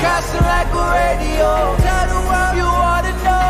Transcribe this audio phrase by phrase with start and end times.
[0.00, 1.76] broadcasting like a radio.
[1.82, 3.48] Tell the world you wanna know.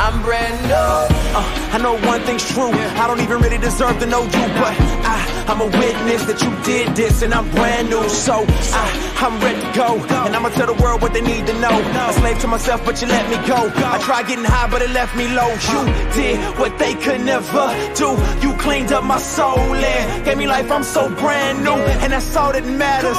[0.00, 1.20] I'm brand new.
[1.36, 2.72] Uh, I know one thing's true.
[2.72, 4.74] I don't even really deserve to know you, but
[5.04, 8.08] I, I'm a witness that you did this, and I'm brand new.
[8.08, 8.84] So I,
[9.20, 11.70] I'm ready to go, and I'ma tell the world what they need to know.
[12.08, 13.70] A slave to myself, but you let me go.
[13.76, 15.50] I tried getting high, but it left me low.
[15.70, 15.80] You
[16.14, 18.16] did what they could never do.
[18.40, 20.70] You cleaned up my soul and gave me life.
[20.72, 23.18] I'm so brand new, and that's all that matters.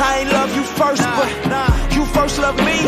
[0.00, 1.68] I, ain't love you first, but nah.
[1.94, 2.78] you first loved me.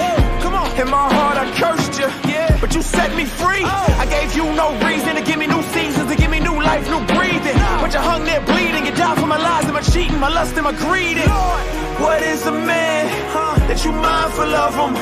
[0.42, 3.62] Come on, in my heart I cursed you, yeah, but you set me free.
[3.64, 4.02] Oh.
[4.02, 6.84] I gave you no reason to give me new seasons, to give me new life,
[6.88, 7.58] new breathing.
[7.82, 10.54] But you hung there bleeding, you died for my lies and my cheating, my lust
[10.54, 11.18] and my greed.
[12.00, 14.96] What is a man huh, that you mindful of him?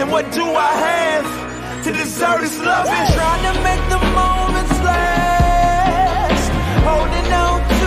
[0.00, 2.92] And what do I have to deserve this loving?
[3.18, 6.48] Trying to make the moments last,
[6.86, 7.77] holding on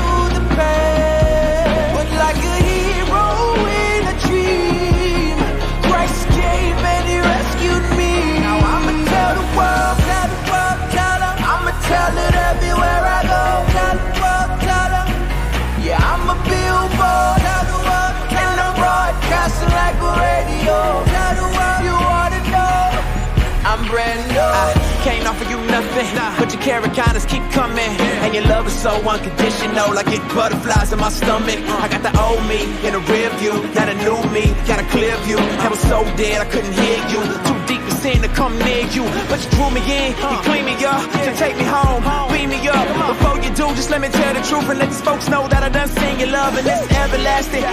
[23.72, 24.39] I'm brand new.
[24.41, 26.91] I can't offer you nothing, but your carrot
[27.31, 27.91] keep coming.
[28.23, 31.59] And your love is so unconditional, like it butterflies in my stomach.
[31.81, 34.88] I got the old me in the rear view, got a new me, got a
[34.91, 35.38] clear view.
[35.38, 38.85] I was so dead I couldn't hear you, too deep in sin to come near
[38.91, 39.08] you.
[39.31, 42.59] But you drew me in, you clean me up, to take me home, beam me
[42.67, 42.85] up.
[43.16, 45.63] Before you do, just let me tell the truth and let these folks know that
[45.63, 47.63] I done seen your love and it's everlasting.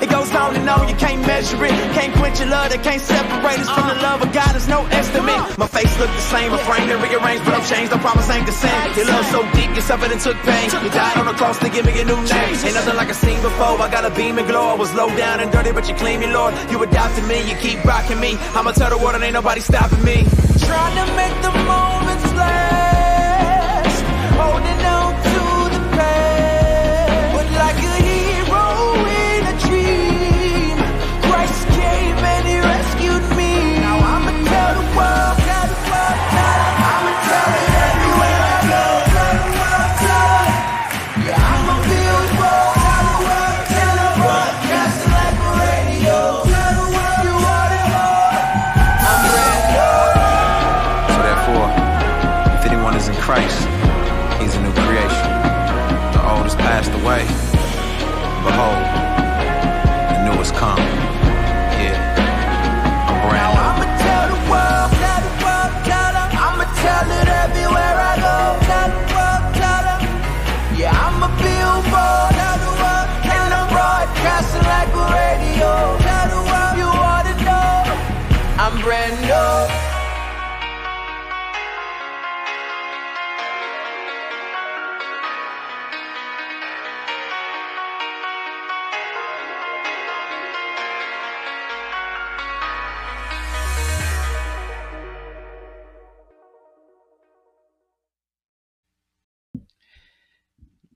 [0.00, 3.02] It goes on and on, you can't measure it, can't quench your love, that can't
[3.02, 4.52] separate us from the love of God.
[4.56, 5.36] There's no estimate.
[5.58, 7.92] My face look the same, a frame and rearranged, but I'm changed.
[7.92, 8.88] I promise ain't the same.
[8.96, 10.70] Your love so deep, you suffered and took pain.
[10.80, 12.54] You died on the cross to give me a new name.
[12.64, 13.76] Ain't nothing like I seen before.
[13.80, 14.72] I got a beam and glow.
[14.72, 16.54] I was low down and dirty, but you clean me, Lord.
[16.70, 18.36] You adopted me, you keep rocking me.
[18.56, 20.24] I'ma tell the world and ain't nobody stopping me.
[20.64, 21.55] Trying to make the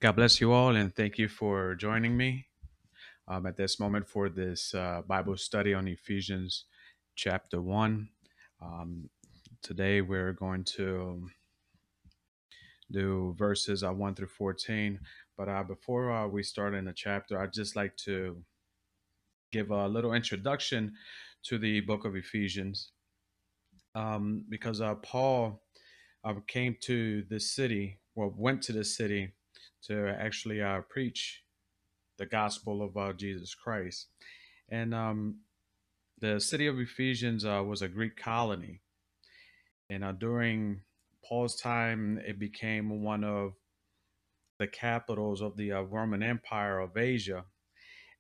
[0.01, 2.47] God bless you all, and thank you for joining me
[3.29, 6.65] um, at this moment for this uh, Bible study on Ephesians
[7.17, 8.09] chapter 1.
[8.63, 9.11] Um,
[9.61, 11.29] today we're going to
[12.91, 14.99] do verses uh, 1 through 14.
[15.37, 18.43] But uh, before uh, we start in the chapter, I'd just like to
[19.53, 20.95] give a little introduction
[21.43, 22.93] to the book of Ephesians
[23.95, 25.61] um, because uh, Paul
[26.25, 29.35] uh, came to this city, well, went to this city
[29.87, 31.43] to actually uh, preach
[32.19, 34.09] the gospel of uh, Jesus Christ.
[34.69, 35.37] And um,
[36.21, 38.81] the city of Ephesians uh, was a Greek colony.
[39.89, 40.83] And uh, during
[41.25, 43.55] Paul's time, it became one of
[44.59, 47.45] the capitals of the uh, Roman Empire of Asia.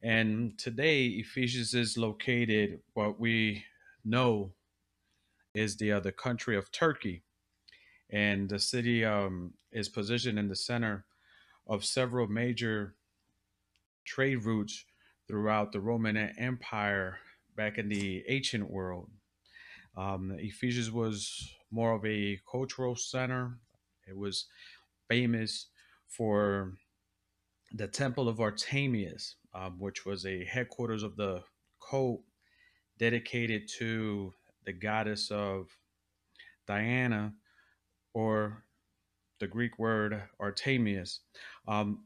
[0.02, 3.64] And today, Ephesians is located what we
[4.02, 4.52] know
[5.54, 7.22] is the the country of Turkey,
[8.08, 11.04] and the city um, is positioned in the center
[11.70, 12.96] of several major
[14.05, 14.84] trade routes
[15.28, 17.19] throughout the Roman Empire
[17.56, 19.08] back in the ancient world.
[19.96, 23.58] Um, Ephesians was more of a cultural center.
[24.08, 24.46] It was
[25.08, 25.67] famous
[26.08, 26.75] for
[27.73, 31.44] the Temple of Artemius, um, which was a headquarters of the
[31.88, 32.23] cult
[32.99, 34.34] dedicated to
[34.66, 35.69] the goddess of
[36.66, 37.32] Diana,
[38.12, 38.64] or
[39.40, 41.19] the Greek word Artemius.
[41.66, 42.04] Um,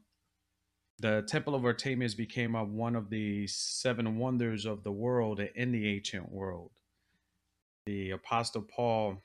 [0.99, 5.71] the Temple of Artemis became uh, one of the seven wonders of the world in
[5.71, 6.71] the ancient world.
[7.85, 9.21] The Apostle Paul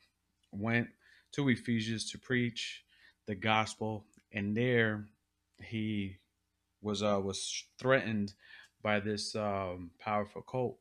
[0.52, 0.88] went
[1.32, 2.82] to Ephesus to preach
[3.26, 5.06] the gospel, and there
[5.62, 6.16] he
[6.82, 8.34] was uh, was threatened
[8.82, 10.78] by this um, powerful cult.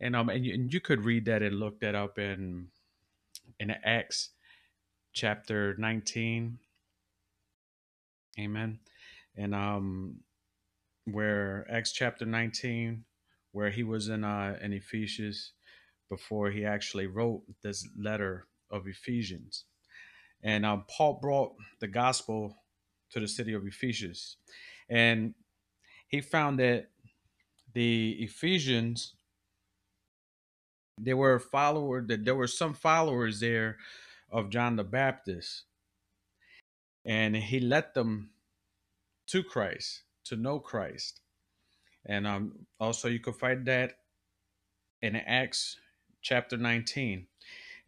[0.00, 2.68] And um and you, and you could read that and look that up in
[3.58, 4.30] in Acts
[5.12, 6.58] chapter 19.
[8.38, 8.78] Amen.
[9.36, 10.20] And um
[11.04, 13.04] where Acts chapter 19,
[13.52, 15.52] where he was in uh in Ephesians
[16.08, 19.64] before he actually wrote this letter of Ephesians.
[20.42, 22.56] And um, Paul brought the gospel
[23.10, 24.36] to the city of Ephesians.
[24.88, 25.34] And
[26.08, 26.88] he found that
[27.72, 29.14] the Ephesians,
[30.98, 33.76] there were followers that there were some followers there
[34.30, 35.64] of John the Baptist.
[37.04, 38.30] And he led them
[39.28, 41.20] to Christ, to know Christ.
[42.06, 43.94] And um, also you could find that
[45.02, 45.76] in Acts
[46.22, 47.26] chapter 19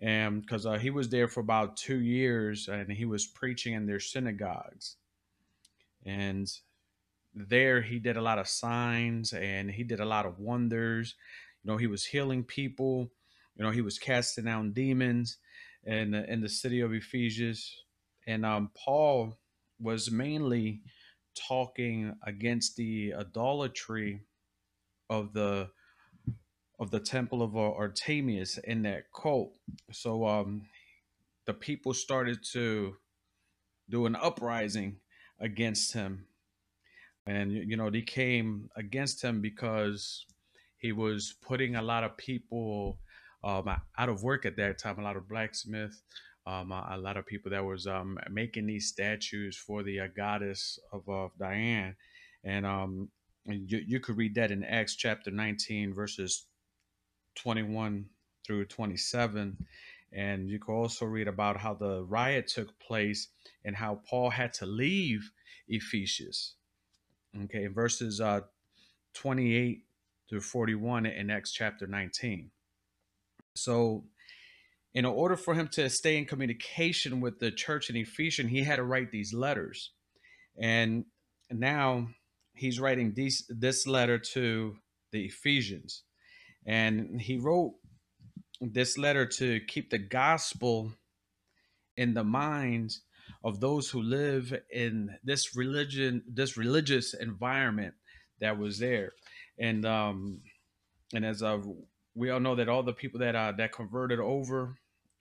[0.00, 3.86] and because uh, he was there for about two years and he was preaching in
[3.86, 4.96] their synagogues
[6.04, 6.50] and
[7.34, 11.14] there he did a lot of signs and he did a lot of wonders
[11.62, 13.10] you know he was healing people
[13.56, 15.36] you know he was casting out demons
[15.84, 17.74] in in the city of Ephesus,
[18.26, 19.38] and um, paul
[19.80, 20.80] was mainly
[21.34, 24.20] talking against the idolatry
[25.10, 25.68] of the
[26.78, 29.56] of the temple of Artemis in that cult.
[29.92, 30.62] So um,
[31.46, 32.96] the people started to
[33.88, 34.96] do an uprising
[35.38, 36.26] against him,
[37.26, 40.26] and you know they came against him because
[40.78, 42.98] he was putting a lot of people
[43.44, 43.68] um,
[43.98, 44.98] out of work at that time.
[44.98, 46.00] A lot of blacksmith.
[46.44, 50.08] Um, a, a, lot of people that was um, making these statues for the uh,
[50.16, 51.94] goddess of, of Diane,
[52.42, 53.10] and um,
[53.46, 56.46] you, you could read that in Acts chapter 19, verses
[57.36, 58.06] 21
[58.46, 59.56] through 27.
[60.12, 63.28] And you could also read about how the riot took place
[63.64, 65.30] and how Paul had to leave
[65.68, 66.54] Ephesus.
[67.44, 68.40] Okay, verses uh,
[69.14, 69.84] 28
[70.28, 72.50] through 41 in Acts chapter 19.
[73.54, 74.04] So,
[74.94, 78.76] in order for him to stay in communication with the church in Ephesus, he had
[78.76, 79.92] to write these letters.
[80.58, 81.06] And
[81.50, 82.08] now
[82.54, 84.76] he's writing these, this letter to
[85.10, 86.02] the Ephesians.
[86.66, 87.74] And he wrote
[88.60, 90.92] this letter to keep the gospel
[91.96, 93.02] in the minds
[93.44, 97.94] of those who live in this religion, this religious environment
[98.40, 99.12] that was there.
[99.58, 100.42] And um,
[101.14, 101.58] and as uh,
[102.14, 104.76] we all know that all the people that uh, that converted over,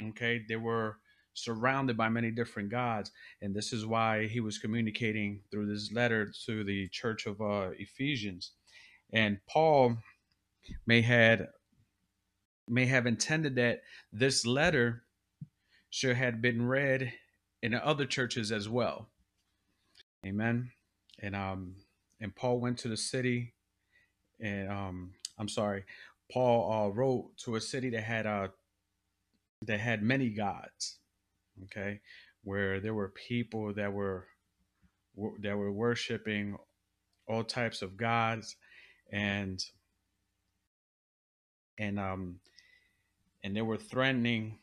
[0.10, 0.98] okay, they were
[1.34, 3.12] surrounded by many different gods,
[3.42, 7.70] and this is why he was communicating through this letter to the church of uh,
[7.78, 8.52] Ephesians.
[9.14, 9.98] And Paul
[10.86, 11.48] may had
[12.68, 13.82] may have intended that
[14.14, 15.04] this letter
[15.90, 17.14] should have been read
[17.62, 19.10] in other churches as well.
[20.26, 20.72] Amen.
[21.20, 21.76] And um
[22.20, 23.54] and Paul went to the city
[24.40, 25.86] and um I'm sorry,
[26.32, 28.50] Paul uh, wrote to a city that had uh
[29.64, 31.00] that had many gods.
[31.66, 32.02] Okay,
[32.44, 34.28] where there were people that were
[35.42, 36.58] that were worshiping
[37.28, 38.56] all types of gods
[39.12, 39.64] and
[41.78, 42.40] and um
[43.44, 44.60] and they were threatening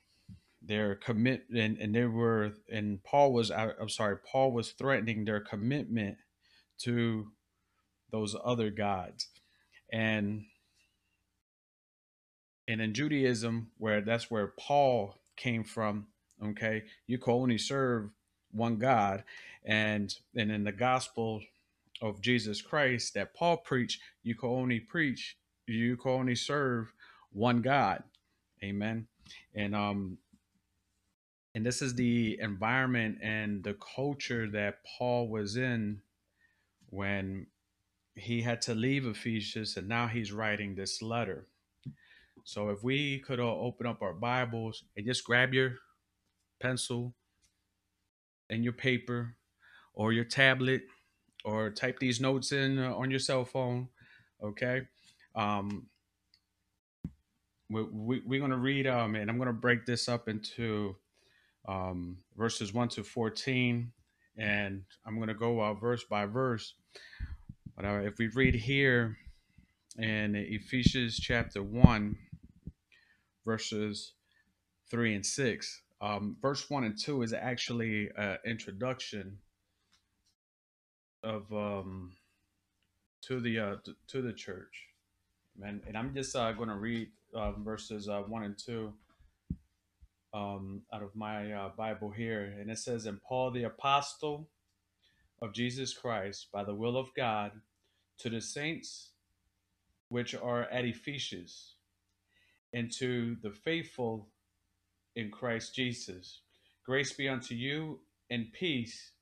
[0.62, 6.16] their commitment and they were and paul was i'm sorry paul was threatening their commitment
[6.78, 7.26] to
[8.10, 9.28] those other gods
[9.92, 10.44] and
[12.68, 16.06] and in judaism where that's where paul came from
[16.44, 18.10] okay you can only serve
[18.52, 19.24] one god
[19.64, 21.42] and and in the gospel
[22.00, 25.36] of jesus christ that paul preached you can only preach
[25.68, 26.92] you can only serve
[27.32, 28.02] one God.
[28.62, 29.06] Amen.
[29.54, 30.18] And um
[31.54, 36.00] and this is the environment and the culture that Paul was in
[36.90, 37.46] when
[38.14, 41.46] he had to leave Ephesus and now he's writing this letter.
[42.48, 45.74] So if we could all open up our Bibles and just grab your
[46.58, 47.14] pencil
[48.48, 49.34] and your paper
[49.92, 50.84] or your tablet
[51.44, 53.88] or type these notes in uh, on your cell phone,
[54.42, 54.80] okay?
[55.34, 55.88] Um,
[57.68, 60.96] we, we, we're going to read, um, and I'm going to break this up into
[61.68, 63.92] um, verses 1 to 14,
[64.38, 66.72] and I'm going to go uh, verse by verse.
[67.76, 69.18] But uh, if we read here
[69.98, 72.16] in Ephesians chapter 1,
[73.48, 74.12] verses
[74.90, 79.38] 3 and 6, um, verse 1 and 2 is actually an introduction
[81.22, 82.12] of um,
[83.22, 83.76] to the uh,
[84.08, 84.88] to the church.
[85.56, 85.80] Amen.
[85.86, 88.92] And I'm just uh, going to read uh, verses uh, one and two
[90.34, 94.46] um, out of my uh, Bible here, and it says, "And Paul the apostle
[95.40, 97.52] of Jesus Christ, by the will of God,
[98.18, 99.12] to the saints
[100.10, 101.77] which are at Ephesus,
[102.72, 104.28] and to the faithful
[105.16, 106.40] in Christ Jesus,
[106.84, 109.12] grace be unto you and peace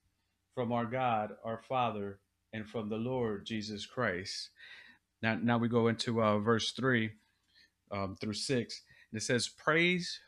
[0.55, 2.19] from our God, our Father,
[2.53, 4.51] and from the Lord Jesus Christ."
[5.23, 7.13] Now, now we go into uh, verse three
[7.91, 8.83] um, through six.
[9.11, 10.21] And it says, "Praise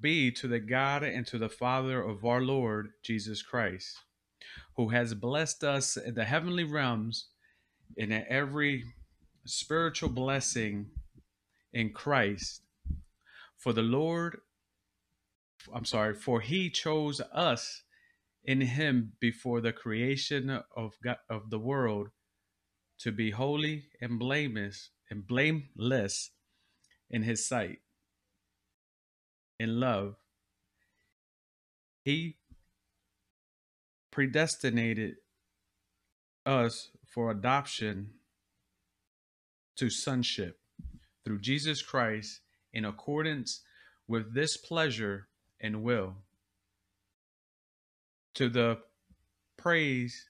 [0.00, 3.98] be to the God and to the Father of our Lord Jesus Christ."
[4.76, 7.28] who has blessed us in the heavenly realms
[7.96, 8.84] in every
[9.44, 10.86] spiritual blessing
[11.72, 12.62] in Christ.
[13.56, 14.38] For the Lord,
[15.74, 17.82] I'm sorry, for he chose us
[18.44, 22.08] in him before the creation of God, of the world
[22.98, 26.30] to be holy and blameless and blameless
[27.10, 27.78] in his sight.
[29.58, 30.16] In love,
[32.02, 32.36] he
[34.10, 35.16] predestinated
[36.44, 38.10] us for adoption
[39.76, 40.61] to sonship
[41.24, 42.40] through Jesus Christ
[42.72, 43.62] in accordance
[44.08, 45.28] with this pleasure
[45.60, 46.14] and will.
[48.34, 48.78] To the
[49.56, 50.28] praise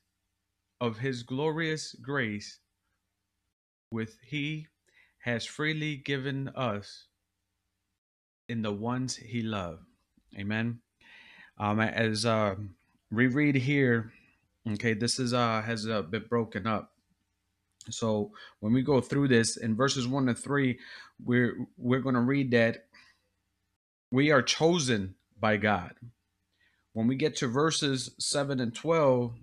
[0.81, 2.59] of his glorious grace
[3.91, 4.67] with he
[5.21, 7.07] has freely given us
[8.49, 9.85] in the ones he loved.
[10.37, 10.81] Amen.
[11.59, 12.75] Um as um
[13.11, 14.13] reread here
[14.67, 16.92] okay this is uh has uh, been broken up
[17.91, 20.79] so when we go through this in verses 1 to 3
[21.25, 22.85] we're we're going to read that
[24.11, 25.95] we are chosen by god
[26.93, 29.35] when we get to verses 7 and 12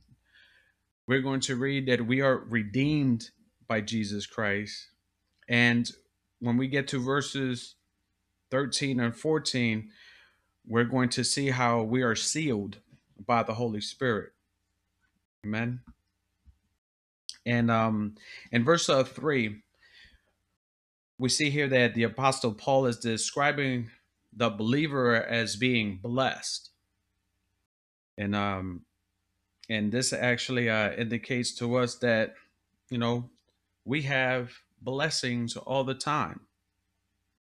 [1.07, 3.29] we're going to read that we are redeemed
[3.67, 4.89] by jesus christ
[5.47, 5.91] and
[6.39, 7.75] when we get to verses
[8.51, 9.89] 13 and 14
[10.69, 12.77] we're going to see how we are sealed
[13.25, 14.31] by the Holy Spirit.
[15.45, 15.81] Amen.
[17.45, 18.15] And um,
[18.51, 19.61] in verse uh, 3,
[21.17, 23.89] we see here that the Apostle Paul is describing
[24.35, 26.69] the believer as being blessed.
[28.17, 28.81] And um,
[29.69, 32.33] and this actually uh, indicates to us that,
[32.89, 33.29] you know,
[33.85, 36.41] we have blessings all the time.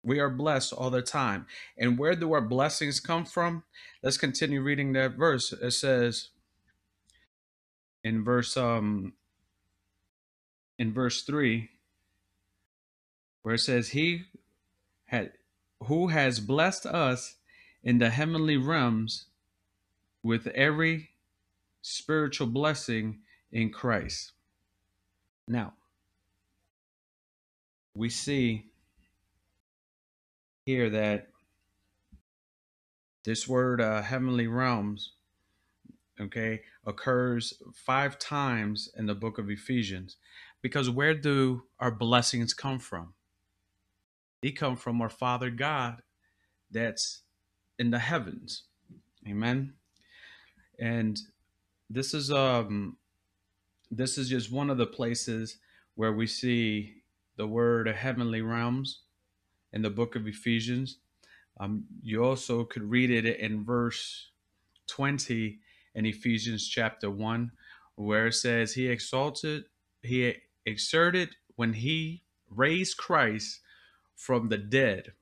[0.04, 1.46] We are blessed all the time.
[1.78, 3.64] And where do our blessings come from?
[4.02, 5.54] Let's continue reading that verse.
[5.54, 6.30] It says
[8.04, 9.14] in verse um
[10.80, 11.70] in verse 3
[13.44, 14.24] where it says he
[15.06, 15.34] had
[15.84, 17.36] who has blessed us
[17.84, 19.26] in the heavenly realms
[20.24, 21.10] with every
[21.82, 23.20] spiritual blessing
[23.52, 24.34] in Christ.
[25.48, 25.74] Now,
[27.96, 28.66] we see
[30.66, 31.30] here that
[33.24, 35.14] this word uh, heavenly realms
[36.20, 40.18] okay occurs five times in the book of ephesians
[40.62, 43.13] because where do our blessings come from?
[44.42, 46.01] They come from our father god
[46.72, 47.22] that's
[47.78, 48.63] in the heavens.
[49.28, 49.74] Amen?
[50.80, 51.20] And
[51.89, 52.98] this is um
[53.92, 55.58] this is just one of the places
[55.96, 56.94] where we see
[57.38, 59.01] the word of heavenly realms
[59.74, 61.00] in the book of Ephesians.
[61.60, 64.30] Um, you also could read it in verse
[64.88, 65.60] 20
[65.96, 67.51] in Ephesians chapter 1,
[67.96, 69.66] where it says, He exalted,
[70.01, 70.36] He
[70.70, 73.60] exerted when He raised Christ
[74.16, 75.14] from the dead,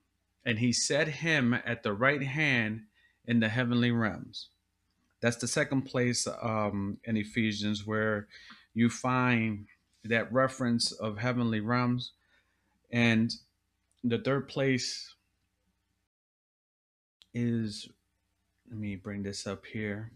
[0.45, 2.81] and He set Him at the right hand
[3.25, 4.49] in the heavenly realms.
[5.21, 8.27] That's the second place um, in Ephesians where
[8.73, 9.65] you find
[10.03, 12.11] that reference of heavenly realms.
[12.91, 13.33] And
[14.03, 15.15] the third place
[17.33, 17.89] is
[18.69, 20.11] let me bring this up here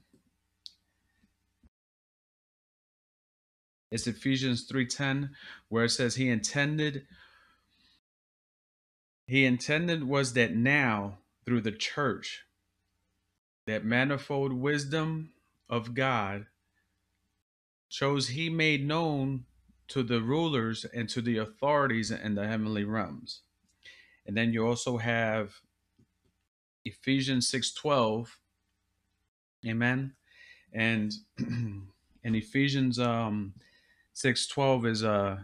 [3.92, 5.30] it's ephesians 3.10
[5.70, 7.06] where it says he intended
[9.28, 12.44] he intended was that now through the church
[13.68, 15.32] that manifold wisdom
[15.70, 16.46] of god
[17.90, 19.46] shows he made known
[19.88, 23.42] to the rulers and to the authorities in the heavenly realms
[24.26, 25.62] and then you also have
[26.86, 28.38] Ephesians 6:12.
[29.68, 30.14] Amen.
[30.74, 31.90] And in
[32.36, 33.54] Ephesians um
[34.16, 35.40] 6:12 is uh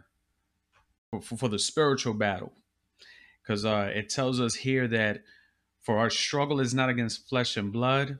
[1.09, 2.53] for, for the spiritual battle.
[3.45, 5.23] Cuz uh it tells us here that
[5.81, 8.19] for our struggle is not against flesh and blood,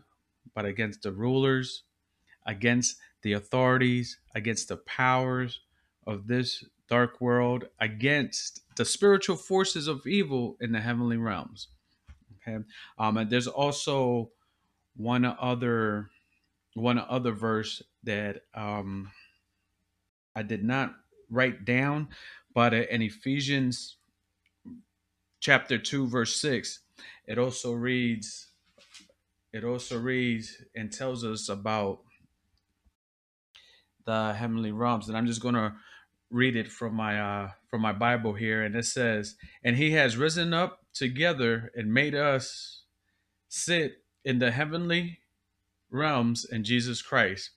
[0.54, 1.84] but against the rulers,
[2.46, 5.60] against the authorities, against the powers
[6.06, 11.68] of this dark world against the spiritual forces of evil in the heavenly realms.
[12.36, 12.64] Okay.
[12.98, 14.32] Um, and there's also
[14.96, 16.10] one other
[16.74, 19.12] one other verse that um,
[20.38, 20.96] I did not
[21.30, 22.10] write down,
[22.54, 23.98] but in Ephesians
[25.40, 26.80] chapter 2 verse 6
[27.28, 28.48] it also reads
[29.54, 32.00] it also reads and tells us about
[34.06, 35.08] the heavenly realms.
[35.08, 35.74] And i'm just going to
[36.30, 38.64] read it from my uh from my bible here.
[38.64, 42.84] And it says and he has risen up together and made us
[43.48, 45.20] sit in the heavenly
[45.90, 47.52] realms in jesus christ.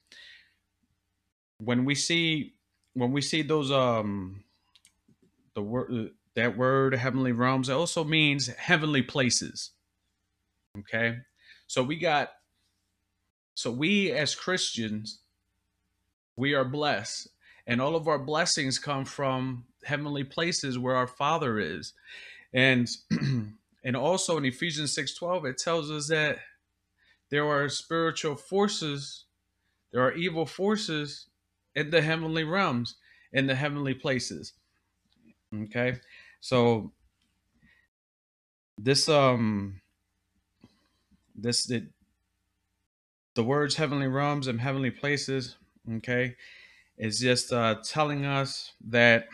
[1.57, 2.53] When we see
[2.93, 4.43] when we see those um
[5.53, 9.71] the word that word heavenly realms it also means heavenly places.
[10.79, 11.17] Okay?
[11.67, 12.31] So we got
[13.53, 15.19] so we as christians
[16.35, 17.27] we are blessed.
[17.67, 21.93] And all of our blessings come from heavenly places where our father is.
[22.53, 22.87] And
[23.83, 26.39] and also in ephesians 6.12 it tells us that
[27.29, 29.25] there are spiritual forces
[29.91, 31.27] there are evil forces
[31.75, 32.95] in the heavenly realms
[33.33, 34.53] in the heavenly places
[35.53, 35.95] okay
[36.39, 36.91] so
[38.77, 39.81] this um
[41.35, 41.87] this the
[43.35, 45.57] the words heavenly realms and heavenly places,
[45.95, 46.35] okay,
[46.97, 49.27] is just uh telling us that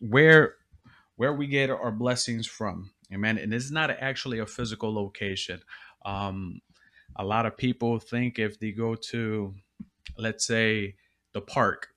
[0.00, 0.54] where
[1.16, 2.90] where we get our blessings from.
[3.12, 3.38] Amen.
[3.38, 5.60] And it's not actually a physical location.
[6.04, 6.60] Um
[7.16, 9.54] a lot of people think if they go to
[10.18, 10.94] let's say
[11.36, 11.88] the park,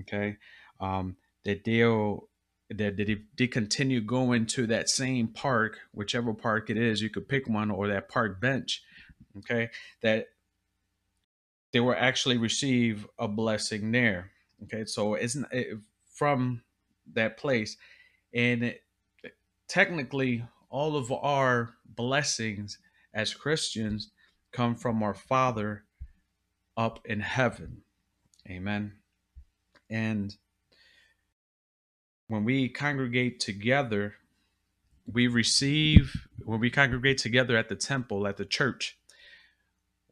[0.00, 0.36] okay,
[0.80, 2.28] um, that they'll
[2.68, 7.28] that they, they continue going to that same park, whichever park it is, you could
[7.28, 8.82] pick one or that park bench,
[9.38, 10.26] okay, that
[11.72, 14.32] they will actually receive a blessing there.
[14.64, 15.78] Okay, so it's it,
[16.12, 16.62] from
[17.14, 17.76] that place,
[18.34, 18.82] and it,
[19.68, 22.78] technically, all of our blessings
[23.14, 24.10] as Christians
[24.50, 25.84] come from our Father
[26.76, 27.82] up in heaven.
[28.48, 28.92] Amen.
[29.88, 30.36] And
[32.28, 34.14] when we congregate together,
[35.10, 38.96] we receive, when we congregate together at the temple, at the church,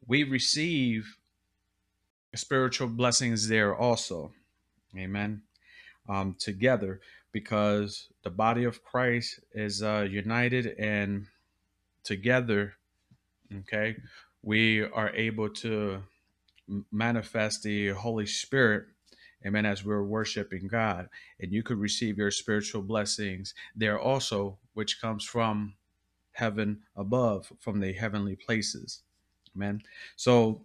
[0.07, 1.17] we receive
[2.35, 4.33] spiritual blessings there also.
[4.97, 5.43] Amen.
[6.09, 7.01] Um, together,
[7.33, 11.27] because the body of Christ is uh, united and
[12.03, 12.75] together,
[13.61, 13.97] okay,
[14.43, 16.03] we are able to
[16.93, 18.85] manifest the Holy Spirit
[19.47, 21.09] amen as we're worshiping god.
[21.41, 25.75] And you could receive your spiritual blessings there also which comes from
[26.33, 29.03] heaven above from the heavenly places
[29.57, 29.83] amen.
[30.17, 30.63] So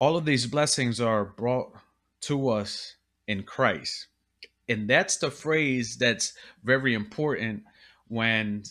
[0.00, 1.72] all of these blessings are brought
[2.22, 2.96] to us
[3.26, 4.08] in christ.
[4.68, 7.62] And that's the phrase that's very important
[8.08, 8.64] when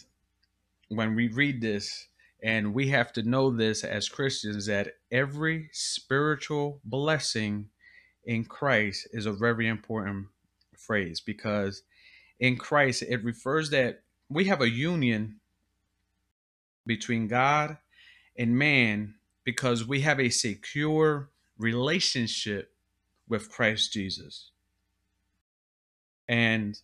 [0.90, 2.08] when we read this
[2.44, 7.70] and we have to know this as christians that every spiritual blessing
[8.28, 10.28] in Christ is a very important
[10.78, 11.82] phrase because
[12.40, 15.40] in Christ it refers that we have a union
[16.86, 17.78] between God
[18.38, 22.74] and man because we have a secure relationship
[23.30, 24.52] with Christ Jesus.
[26.28, 26.78] And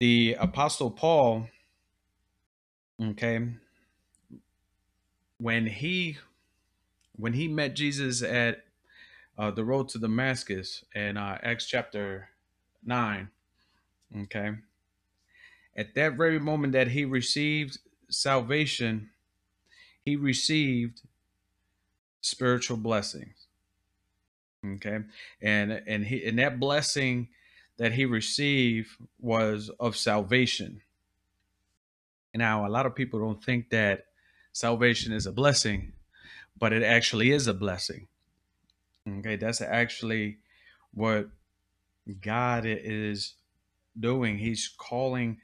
[0.00, 1.48] the apostle Paul
[3.02, 3.46] okay
[5.38, 6.18] when he
[7.16, 8.64] when he met Jesus at
[9.38, 12.28] uh, the road to Damascus in uh, Acts chapter
[12.84, 13.28] 9.
[14.22, 14.52] Okay.
[15.76, 19.10] At that very moment that he received salvation,
[20.04, 21.02] he received
[22.20, 23.46] spiritual blessings.
[24.64, 25.00] Okay.
[25.42, 27.28] And and he and that blessing
[27.78, 28.88] that he received
[29.20, 30.80] was of salvation.
[32.34, 34.05] Now, a lot of people don't think that
[34.56, 35.92] salvation is a blessing,
[36.58, 38.08] but it actually is a blessing.
[39.06, 40.38] Okay, that's actually
[40.94, 41.28] what
[42.22, 43.34] God is
[44.00, 44.38] doing.
[44.38, 45.36] He's calling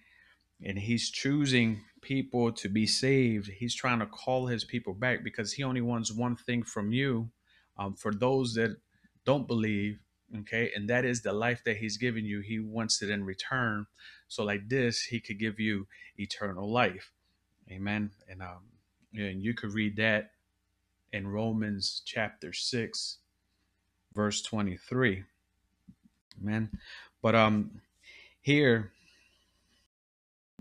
[0.64, 3.50] and he's choosing people to be saved.
[3.50, 7.28] He's trying to call his people back because he only wants one thing from you.
[7.76, 8.78] Um, for those that
[9.26, 9.98] don't believe,
[10.40, 12.40] okay, and that is the life that he's given you.
[12.40, 13.86] He wants it in return.
[14.28, 17.12] So, like this, he could give you eternal life.
[17.70, 18.10] Amen.
[18.28, 18.72] And um,
[19.14, 20.30] and you could read that
[21.12, 23.18] in Romans chapter six,
[24.14, 25.24] verse 23
[26.42, 26.70] amen.
[27.20, 27.80] But um
[28.40, 28.92] here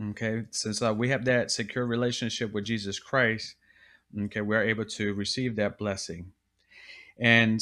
[0.09, 3.55] okay since uh, we have that secure relationship with jesus christ.
[4.25, 6.31] Okay we're able to receive that blessing.
[7.19, 7.61] And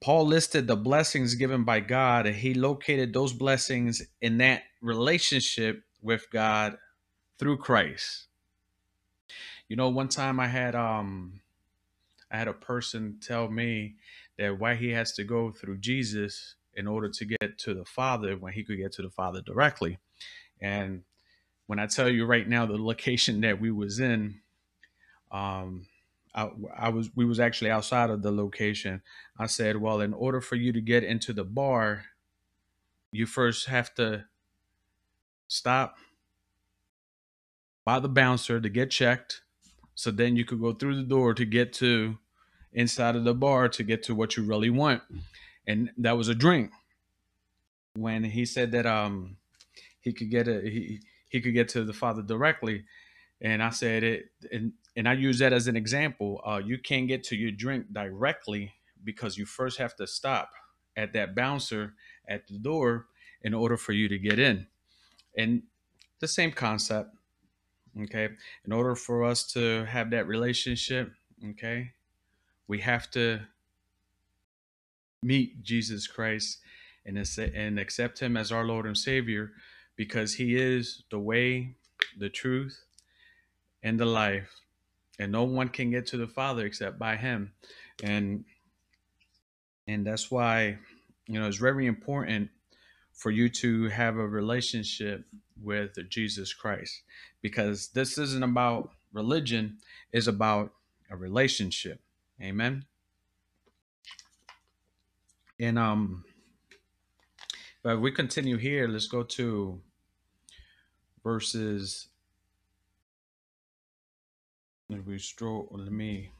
[0.00, 5.82] Paul listed the blessings given by God, and he located those blessings in that relationship
[6.02, 6.76] with God
[7.38, 8.26] through Christ.
[9.68, 11.40] You know, one time I had um
[12.30, 13.94] I had a person tell me
[14.38, 18.36] that why he has to go through Jesus in order to get to the Father
[18.36, 19.98] when he could get to the Father directly.
[20.60, 21.02] And
[21.66, 24.40] when I tell you right now the location that we was in,
[25.30, 25.86] um,
[26.34, 29.02] I, I was we was actually outside of the location.
[29.38, 32.04] I said, well, in order for you to get into the bar,
[33.12, 34.26] you first have to
[35.48, 35.96] stop
[37.88, 39.40] by the bouncer to get checked.
[39.94, 42.18] So then you could go through the door to get to
[42.74, 45.00] inside of the bar to get to what you really want.
[45.66, 46.70] And that was a drink.
[47.94, 49.38] When he said that um
[50.02, 52.84] he could get a he he could get to the father directly.
[53.40, 56.42] And I said it and and I use that as an example.
[56.44, 60.50] Uh you can't get to your drink directly because you first have to stop
[60.94, 61.94] at that bouncer
[62.28, 63.06] at the door
[63.40, 64.66] in order for you to get in.
[65.38, 65.62] And
[66.20, 67.17] the same concept
[68.02, 68.28] okay?
[68.64, 71.12] In order for us to have that relationship
[71.50, 71.92] okay
[72.66, 73.38] we have to
[75.22, 76.58] meet jesus christ
[77.06, 77.16] and,
[77.54, 79.52] and accept him as our lord and savior
[79.98, 81.74] because he is the way
[82.16, 82.84] the truth
[83.82, 84.60] and the life.
[85.18, 87.52] And no one can get to the father except by him.
[88.02, 88.44] And
[89.86, 90.78] and that's why
[91.26, 92.50] you know it's very important
[93.12, 95.24] for you to have a relationship
[95.60, 97.02] with Jesus Christ
[97.42, 99.78] because this isn't about religion,
[100.12, 100.72] it's about
[101.10, 102.00] a relationship.
[102.42, 102.84] Amen.
[105.60, 106.24] And um
[107.82, 109.80] but we continue here, let's go to
[111.22, 112.08] verses
[114.90, 116.30] if we stroll let me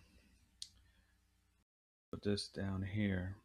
[2.10, 3.36] put this down here.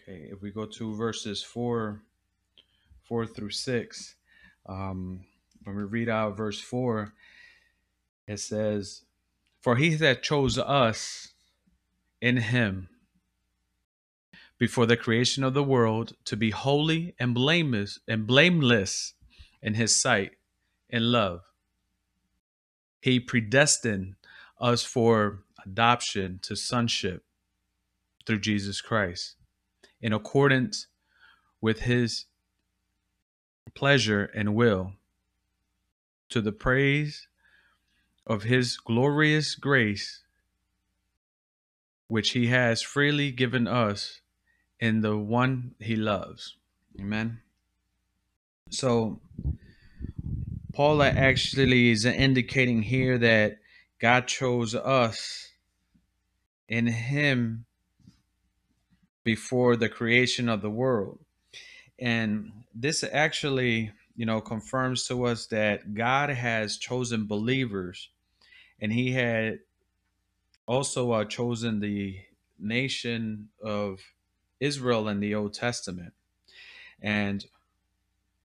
[0.00, 2.02] Okay, if we go to verses four,
[3.04, 4.16] four through six,
[4.66, 5.24] um,
[5.64, 7.12] when we read out verse four,
[8.26, 9.04] it says,
[9.60, 11.34] "For he that chose us
[12.20, 12.88] in him
[14.58, 19.14] before the creation of the world to be holy and blameless and blameless
[19.62, 20.32] in his sight
[20.88, 21.42] in love,
[23.00, 24.16] he predestined
[24.60, 27.24] us for adoption to sonship
[28.26, 29.36] through Jesus Christ."
[30.04, 30.86] in accordance
[31.62, 32.26] with his
[33.74, 34.92] pleasure and will,
[36.28, 37.28] to the praise
[38.26, 40.22] of his glorious grace,
[42.08, 44.20] which he has freely given us
[44.80, 46.56] in the one he loves.
[46.98, 47.40] Amen.
[48.70, 49.20] So,
[50.72, 53.58] Paula actually is indicating here that
[54.00, 55.52] God chose us
[56.68, 57.64] in him
[59.22, 61.23] before the creation of the world.
[61.98, 68.08] And this actually, you know, confirms to us that God has chosen believers
[68.80, 69.60] and he had
[70.66, 72.18] also uh, chosen the
[72.58, 74.00] nation of
[74.60, 76.12] Israel in the Old Testament.
[77.00, 77.44] And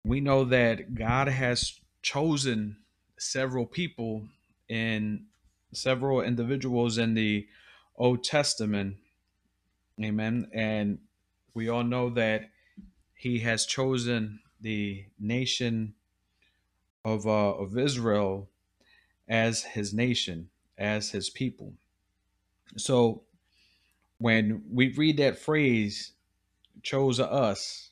[0.05, 2.77] we know that God has chosen
[3.19, 4.29] several people
[4.69, 5.25] and
[5.73, 7.47] several individuals in the
[7.97, 8.97] Old Testament
[10.03, 10.49] Amen.
[10.53, 10.99] And
[11.55, 12.51] we all know that
[13.23, 15.95] he has chosen the nation
[17.05, 18.51] of uh, of Israel
[19.29, 21.75] as his nation, as his people.
[22.77, 23.23] So
[24.19, 26.15] when we read that phrase,
[26.83, 27.91] chose us,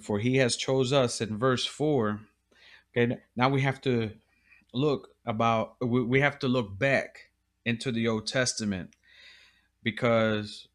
[0.00, 2.20] for he has chose us in verse four,
[2.96, 4.12] okay, now we have to
[4.72, 7.30] look about we have to look back
[7.64, 8.90] into the Old Testament
[9.82, 10.68] because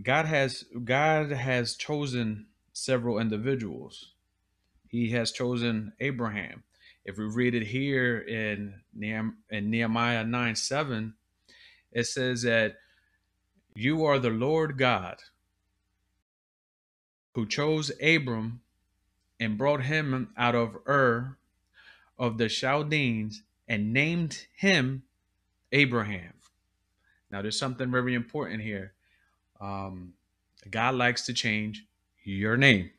[0.00, 4.12] God has God has chosen several individuals.
[4.88, 6.64] He has chosen Abraham.
[7.04, 11.14] If we read it here in, in Nehemiah 9 7,
[11.92, 12.76] it says that
[13.74, 15.18] you are the Lord God
[17.34, 18.60] who chose Abram
[19.38, 21.36] and brought him out of Ur
[22.18, 25.04] of the Chaldeans and named him
[25.72, 26.34] Abraham.
[27.30, 28.92] Now, there's something very important here.
[29.60, 30.14] Um,
[30.70, 31.84] God likes to change
[32.24, 32.90] your name.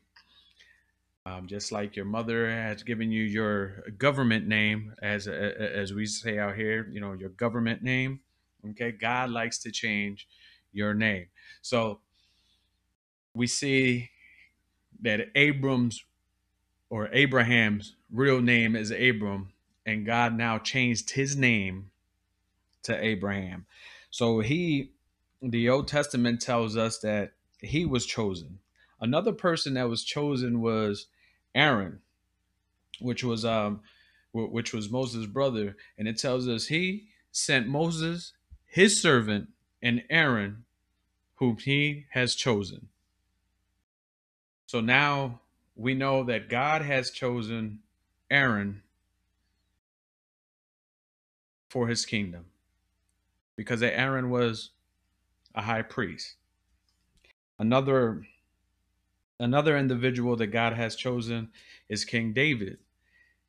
[1.24, 6.38] Um, just like your mother has given you your government name, as as we say
[6.38, 8.20] out here, you know your government name.
[8.70, 10.26] Okay, God likes to change
[10.72, 11.26] your name.
[11.62, 12.00] So
[13.34, 14.10] we see
[15.00, 16.04] that Abram's
[16.90, 19.52] or Abraham's real name is Abram,
[19.86, 21.90] and God now changed his name
[22.82, 23.66] to Abraham.
[24.10, 24.90] So he,
[25.42, 28.60] the Old Testament tells us that he was chosen.
[29.00, 31.06] Another person that was chosen was
[31.54, 31.98] Aaron,
[33.00, 33.80] which was um,
[34.32, 38.32] which was Moses' brother, and it tells us he sent Moses,
[38.64, 39.48] his servant,
[39.82, 40.64] and Aaron,
[41.36, 42.88] whom he has chosen.
[44.66, 45.40] So now
[45.74, 47.80] we know that God has chosen
[48.30, 48.82] Aaron
[51.68, 52.46] for his kingdom
[53.56, 54.70] because Aaron was
[55.54, 56.36] a high priest.
[57.58, 58.26] Another
[59.38, 61.50] another individual that God has chosen
[61.88, 62.78] is King David.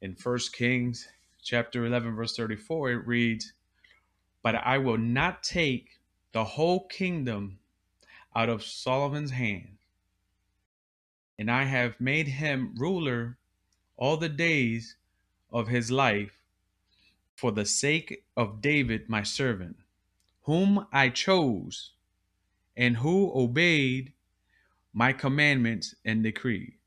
[0.01, 1.07] In 1 Kings
[1.43, 3.53] chapter 11 verse 34 it reads,
[4.41, 5.99] "But I will not take
[6.31, 7.59] the whole kingdom
[8.35, 9.77] out of Solomon's hand,
[11.37, 13.37] and I have made him ruler
[13.97, 14.97] all the days
[15.51, 16.43] of his life
[17.35, 19.77] for the sake of David my servant,
[20.43, 21.92] whom I chose,
[22.75, 24.13] and who obeyed
[24.93, 26.77] my commandments and decree.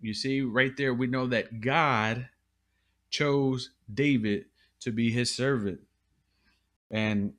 [0.00, 2.28] You see, right there, we know that God
[3.10, 4.46] chose David
[4.80, 5.80] to be his servant.
[6.90, 7.32] And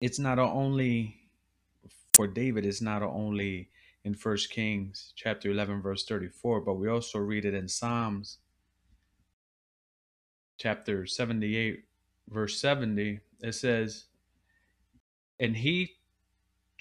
[0.00, 1.16] it's not only
[2.12, 3.70] for David, it's not only
[4.04, 8.38] in First Kings chapter 11, verse 34, but we also read it in Psalms
[10.58, 11.84] chapter 78,
[12.28, 13.20] verse 70.
[13.40, 14.04] It says,
[15.40, 15.96] And he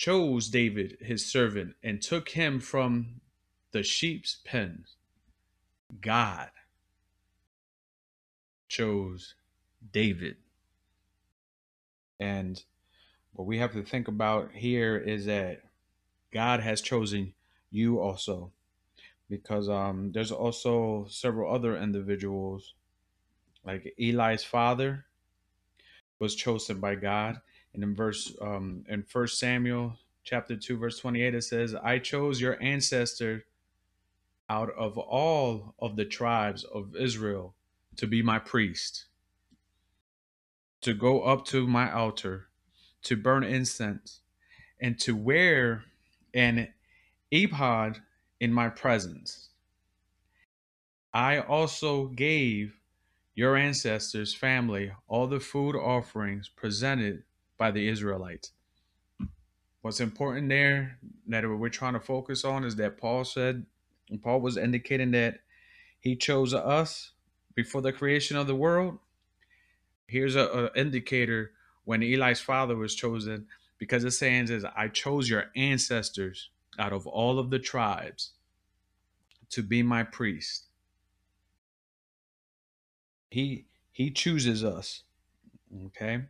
[0.03, 3.21] chose David, his servant, and took him from
[3.71, 4.97] the sheep's pens.
[6.01, 6.49] God
[8.67, 9.35] chose
[9.93, 10.35] David.
[12.19, 12.61] And
[13.31, 15.61] what we have to think about here is that
[16.33, 17.33] God has chosen
[17.71, 18.51] you also.
[19.29, 22.73] Because um, there's also several other individuals,
[23.63, 25.05] like Eli's father
[26.19, 27.37] was chosen by God.
[27.73, 32.39] And in verse um, in First Samuel chapter two, verse twenty-eight, it says, "I chose
[32.39, 33.45] your ancestor
[34.49, 37.55] out of all of the tribes of Israel
[37.95, 39.05] to be my priest,
[40.81, 42.47] to go up to my altar,
[43.03, 44.21] to burn incense,
[44.79, 45.85] and to wear
[46.33, 46.73] an
[47.31, 48.01] ephod
[48.39, 49.49] in my presence.
[51.13, 52.75] I also gave
[53.35, 57.23] your ancestors' family all the food offerings presented
[57.63, 58.51] by the Israelites.
[59.83, 60.99] What's important there
[61.29, 63.65] that we're trying to focus on is that Paul said,
[64.21, 65.39] Paul was indicating that
[66.01, 67.13] he chose us
[67.55, 68.99] before the creation of the world.
[70.07, 71.51] Here's a, a indicator
[71.85, 73.47] when Eli's father was chosen,
[73.77, 78.31] because it says, is I chose your ancestors out of all of the tribes
[79.51, 80.65] to be my priest.
[83.29, 85.03] He he chooses us.
[85.85, 86.23] Okay?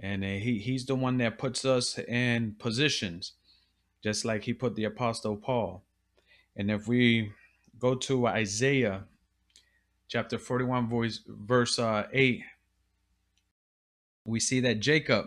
[0.00, 3.32] And he he's the one that puts us in positions
[4.02, 5.82] just like he put the apostle Paul.
[6.56, 7.32] And if we
[7.78, 9.04] go to Isaiah
[10.08, 12.42] chapter 41 voice, verse uh, 8
[14.24, 15.26] we see that Jacob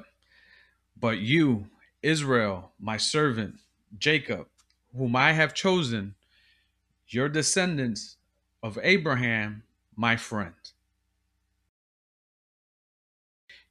[1.00, 1.68] but you
[2.02, 3.56] Israel my servant
[3.98, 4.48] Jacob
[4.96, 6.16] whom I have chosen
[7.10, 8.18] your descendants
[8.64, 9.64] of Abraham
[9.96, 10.54] my friend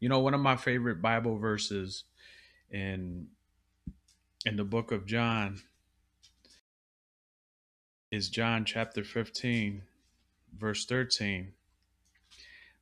[0.01, 2.05] you know one of my favorite bible verses
[2.71, 3.27] in
[4.45, 5.61] in the book of John
[8.13, 9.83] is John chapter 15
[10.57, 11.53] verse 13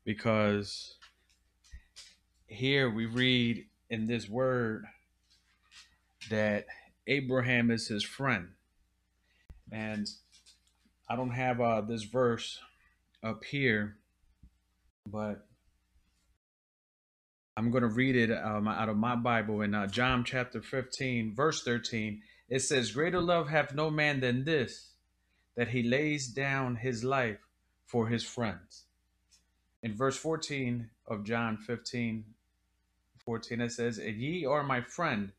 [0.04, 0.96] because
[2.46, 4.84] here we read in this word
[6.30, 6.66] that
[7.06, 8.48] Abraham is his friend.
[9.72, 10.08] And
[11.08, 12.58] I don't have uh, this verse
[13.22, 13.96] up here,
[15.10, 15.46] but
[17.56, 21.34] I'm going to read it um, out of my Bible in uh, John chapter 15,
[21.34, 22.20] verse 13.
[22.48, 24.90] It says, Greater love hath no man than this,
[25.56, 27.38] that he lays down his life
[27.86, 28.84] for his friends.
[29.84, 32.24] In verse 14 of John 15,
[33.24, 35.30] 14, it says, And ye are my friend,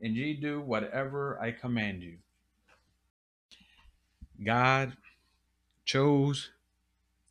[0.00, 2.18] and ye do whatever I command you.
[4.44, 4.96] God
[5.84, 6.50] chose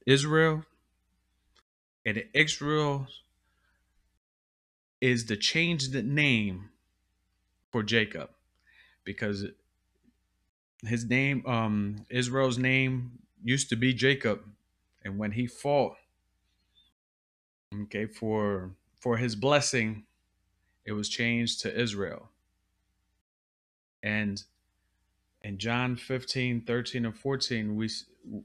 [0.06, 0.66] Israel,
[2.06, 3.08] and Israel
[5.04, 6.70] is to change the name
[7.74, 8.30] for Jacob
[9.04, 9.46] because
[10.88, 14.40] his name, um, Israel's name used to be Jacob,
[15.04, 15.98] and when he fought,
[17.84, 20.06] okay, for for his blessing,
[20.86, 22.30] it was changed to Israel.
[24.02, 24.42] And
[25.42, 27.90] in John 15, 13, and 14, we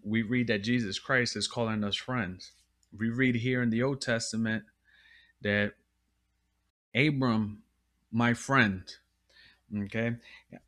[0.02, 2.50] we read that Jesus Christ is calling us friends.
[2.98, 4.64] We read here in the Old Testament
[5.42, 5.74] that
[6.98, 7.62] Abram,
[8.10, 8.82] my friend.
[9.84, 10.16] Okay.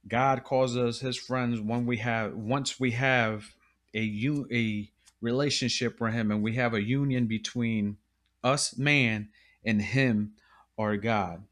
[0.06, 3.54] God calls us his friends when we have once we have
[3.94, 4.90] a u- a
[5.20, 7.96] relationship with him and we have a union between
[8.44, 9.30] us man
[9.64, 10.34] and him
[10.76, 11.44] or God.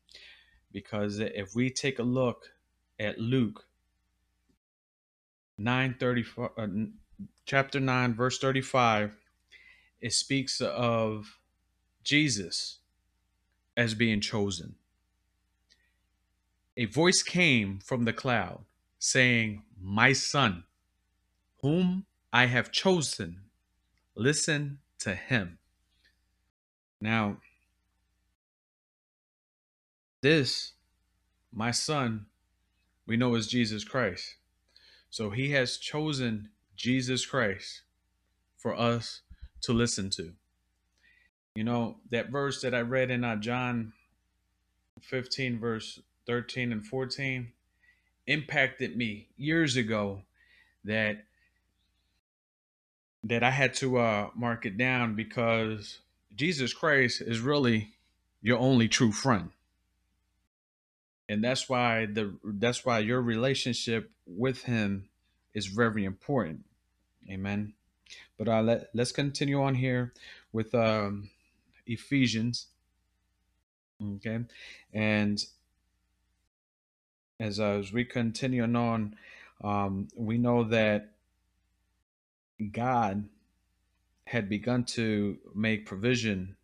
[0.73, 2.51] Because if we take a look
[3.01, 3.65] at Luke
[5.57, 6.67] 9 35 uh,
[7.47, 9.17] chapter 9 verse 35
[10.01, 11.39] it speaks of
[12.05, 12.78] Jesus
[13.79, 14.75] as being chosen.
[16.77, 18.65] A voice came from the cloud
[18.99, 20.65] saying my son
[21.63, 23.43] whom I have chosen
[24.17, 25.59] listen to him.
[27.01, 27.37] Now
[30.23, 30.73] this
[31.53, 32.27] my son
[33.07, 34.35] we know is Jesus Christ.
[35.09, 37.83] So he has chosen Jesus Christ
[38.57, 39.23] for us
[39.63, 40.33] to listen to.
[41.59, 43.93] You know, that verse that I read in uh, John
[45.01, 47.51] 15, verse 13 and 14,
[48.29, 50.23] impacted me years ago
[50.85, 51.25] that
[53.25, 55.99] that I had to uh, mark it down because
[56.33, 57.91] Jesus Christ is really
[58.41, 59.51] your only true friend.
[61.29, 65.09] And that's why the that's why your relationship with him
[65.55, 66.61] is very important.
[67.29, 67.73] Amen.
[68.39, 70.13] But uh, let, let's continue on here
[70.53, 71.31] with um,
[71.89, 72.69] Ephesians.
[74.17, 74.39] Okay.
[74.93, 75.45] And
[77.41, 79.17] as, uh, as we continue on,
[79.63, 81.13] um, we know that
[82.73, 83.29] God
[84.27, 86.57] had begun to make provision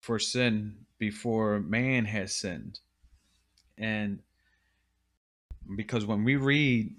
[0.00, 2.78] for sin before man had sinned.
[3.76, 4.20] And
[5.74, 6.94] because when we read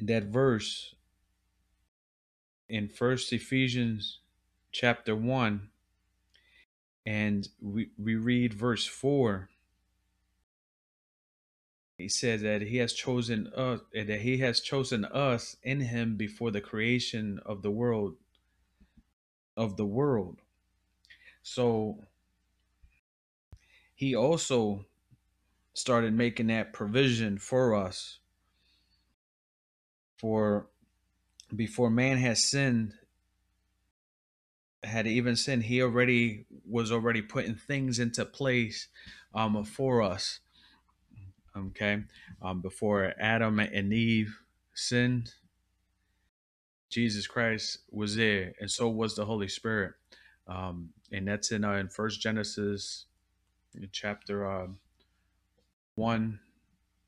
[0.00, 0.94] that verse
[2.68, 4.18] in first Ephesians
[4.74, 5.68] chapter 1
[7.06, 9.48] and we, we read verse 4
[11.96, 16.50] he says that he has chosen us that he has chosen us in him before
[16.50, 18.16] the creation of the world
[19.56, 20.40] of the world.
[21.42, 22.04] So
[23.94, 24.86] he also
[25.74, 28.18] started making that provision for us
[30.18, 30.66] for
[31.54, 32.94] before man has sinned
[34.86, 38.88] had even sinned he already was already putting things into place
[39.34, 40.40] um for us.
[41.56, 42.02] Okay?
[42.42, 44.38] Um before adam and eve
[44.74, 45.34] sinned
[46.90, 49.94] jesus christ was there and so was the holy spirit.
[50.46, 53.06] Um and that's in uh, in first genesis
[53.92, 54.66] chapter uh,
[55.96, 56.40] 1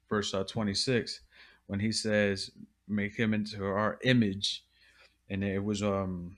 [0.08, 1.20] verse uh, 26
[1.66, 2.50] when he says
[2.88, 4.64] make him into our image.
[5.28, 6.36] And it was um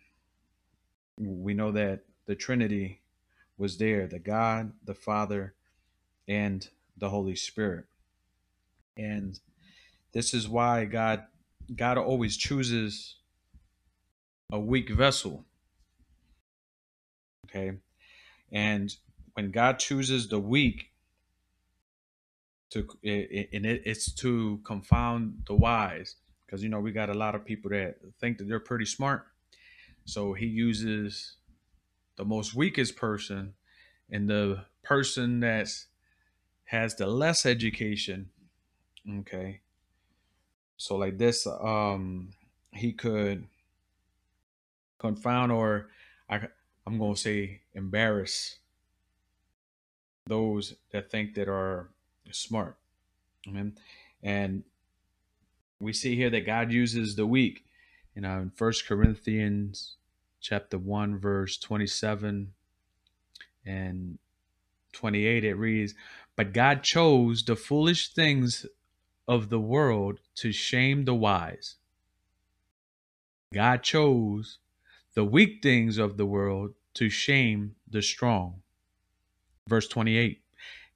[1.18, 3.00] we know that the trinity
[3.57, 5.54] was there the god the father
[6.26, 7.87] and the holy spirit.
[8.96, 9.38] And
[10.12, 11.24] this is why god
[11.74, 13.16] god always chooses
[14.50, 15.44] a weak vessel
[17.48, 17.72] okay?
[18.52, 18.94] And
[19.35, 20.90] when god chooses the weak
[22.70, 27.35] to and it, it's to confound the wise because you know we got a lot
[27.35, 29.26] of people that think that they're pretty smart
[30.09, 31.37] so he uses
[32.16, 33.55] the most weakest person
[34.11, 35.68] and the person that
[36.64, 38.31] has the less education
[39.21, 39.61] okay
[40.77, 42.31] so like this um
[42.73, 43.47] he could
[44.99, 45.88] confound or
[46.29, 46.49] I,
[46.87, 48.59] i'm gonna say embarrass
[50.27, 51.90] those that think that are
[52.31, 52.77] smart
[53.49, 53.75] Amen.
[54.23, 54.64] And
[55.81, 57.64] we see here that God uses the weak.
[58.18, 59.94] You know, in First Corinthians
[60.40, 62.52] chapter 1, verse 27
[63.64, 64.19] and
[64.92, 65.94] 28, it reads,
[66.35, 68.66] But God chose the foolish things
[69.29, 71.77] of the world to shame the wise.
[73.54, 74.58] God chose
[75.14, 78.62] the weak things of the world to shame the strong.
[79.69, 80.42] Verse 28.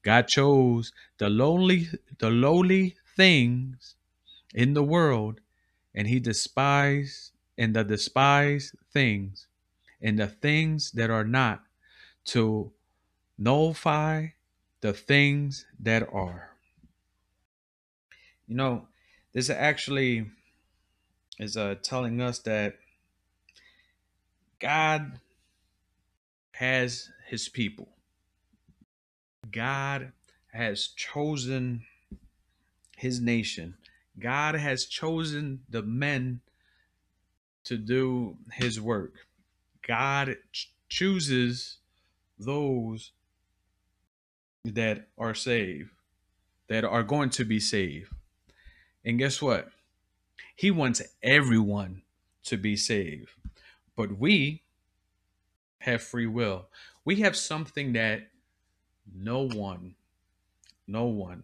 [0.03, 3.95] God chose the lonely the lowly things
[4.53, 5.41] in the world
[5.95, 9.47] and he despised and the despised things
[10.01, 11.63] and the things that are not
[12.25, 12.73] to
[13.39, 14.27] nullify
[14.81, 16.51] the things that are.
[18.47, 18.89] You know,
[19.33, 20.27] this actually
[21.39, 22.75] is uh, telling us that
[24.59, 25.21] God
[26.53, 27.89] has his people.
[29.51, 30.13] God
[30.53, 31.85] has chosen
[32.97, 33.75] his nation.
[34.19, 36.41] God has chosen the men
[37.65, 39.15] to do his work.
[39.87, 41.79] God ch- chooses
[42.39, 43.13] those
[44.65, 45.91] that are saved,
[46.69, 48.13] that are going to be saved.
[49.05, 49.71] And guess what?
[50.55, 52.03] He wants everyone
[52.45, 53.31] to be saved.
[53.97, 54.63] But we
[55.79, 56.67] have free will.
[57.05, 58.29] We have something that
[59.13, 59.97] no one,
[60.87, 61.43] no one,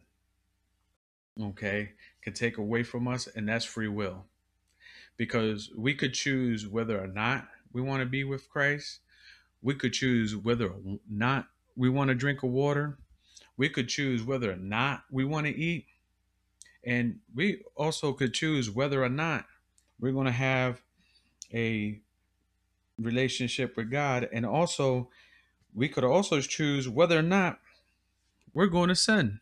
[1.41, 1.91] okay,
[2.29, 4.25] can take away from us, and that's free will.
[5.17, 9.01] Because we could choose whether or not we want to be with Christ.
[9.63, 10.77] We could choose whether or
[11.11, 12.99] not we want to drink of water.
[13.57, 15.87] We could choose whether or not we want to eat.
[16.85, 19.47] And we also could choose whether or not
[19.99, 20.83] we're going to have
[21.53, 22.01] a
[22.99, 24.29] relationship with God.
[24.33, 25.09] And also,
[25.75, 27.59] we could also choose whether or not
[28.55, 29.41] we're going to sin.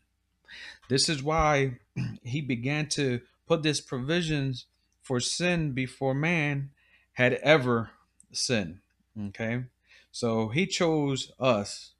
[0.89, 1.79] This is why
[2.23, 4.65] he began to put these provisions
[5.01, 6.69] for sin before man
[7.13, 7.91] had ever
[8.31, 8.79] sinned.
[9.27, 9.63] Okay.
[10.11, 11.91] So he chose us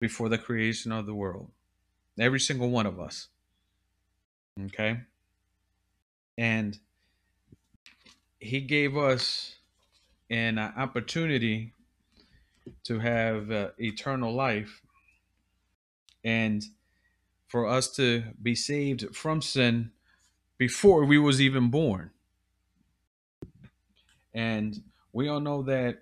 [0.00, 1.50] before the creation of the world.
[2.18, 3.28] Every single one of us.
[4.66, 5.00] Okay.
[6.38, 6.78] And
[8.38, 9.56] he gave us
[10.30, 11.72] an opportunity
[12.84, 14.80] to have uh, eternal life
[16.22, 16.64] and
[17.48, 19.90] for us to be saved from sin
[20.58, 22.10] before we was even born.
[24.32, 24.82] And
[25.12, 25.98] we all know that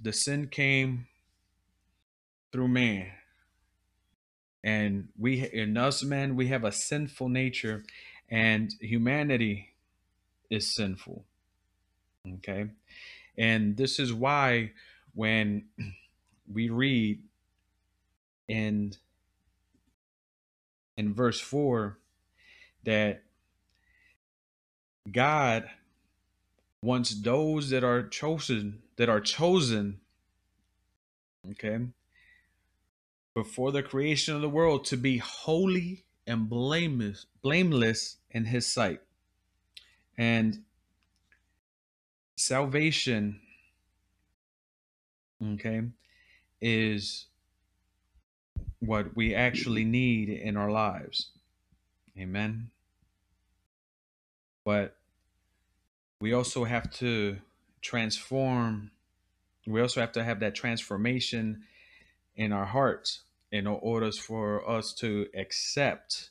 [0.00, 1.06] the sin came
[2.52, 3.08] through man.
[4.64, 7.84] And we in us men we have a sinful nature
[8.28, 9.74] and humanity
[10.50, 11.24] is sinful.
[12.36, 12.66] Okay?
[13.36, 14.72] And this is why
[15.14, 15.64] when
[16.52, 17.20] we read
[18.46, 18.92] in
[20.96, 21.98] in verse 4
[22.84, 23.22] that
[25.10, 25.68] God
[26.82, 30.00] wants those that are chosen that are chosen
[31.50, 31.78] okay
[33.34, 39.00] before the creation of the world to be holy and blameless blameless in his sight.
[40.16, 40.62] And
[42.36, 43.40] salvation
[45.42, 45.82] okay
[46.60, 47.26] is
[48.80, 51.30] what we actually need in our lives.
[52.18, 52.70] Amen?
[54.64, 54.96] But
[56.20, 57.38] we also have to
[57.80, 58.90] transform
[59.66, 61.62] we also have to have that transformation
[62.34, 66.30] in our hearts in order for us to accept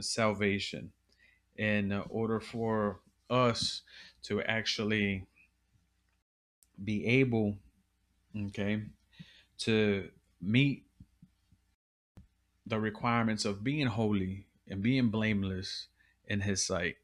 [0.00, 0.92] salvation
[1.56, 3.00] in order for
[3.30, 3.82] us
[4.22, 5.26] to actually
[6.82, 7.56] be able
[8.48, 8.82] okay
[9.58, 10.08] to
[10.40, 10.85] meet
[12.66, 15.86] the requirements of being holy and being blameless
[16.26, 16.96] in his sight.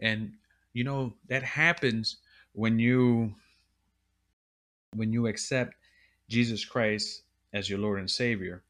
[0.00, 0.34] And
[0.74, 2.18] you know that happens
[2.52, 3.34] when you
[4.94, 5.74] when you accept
[6.28, 7.22] jesus christ
[7.54, 8.62] as your lord and savior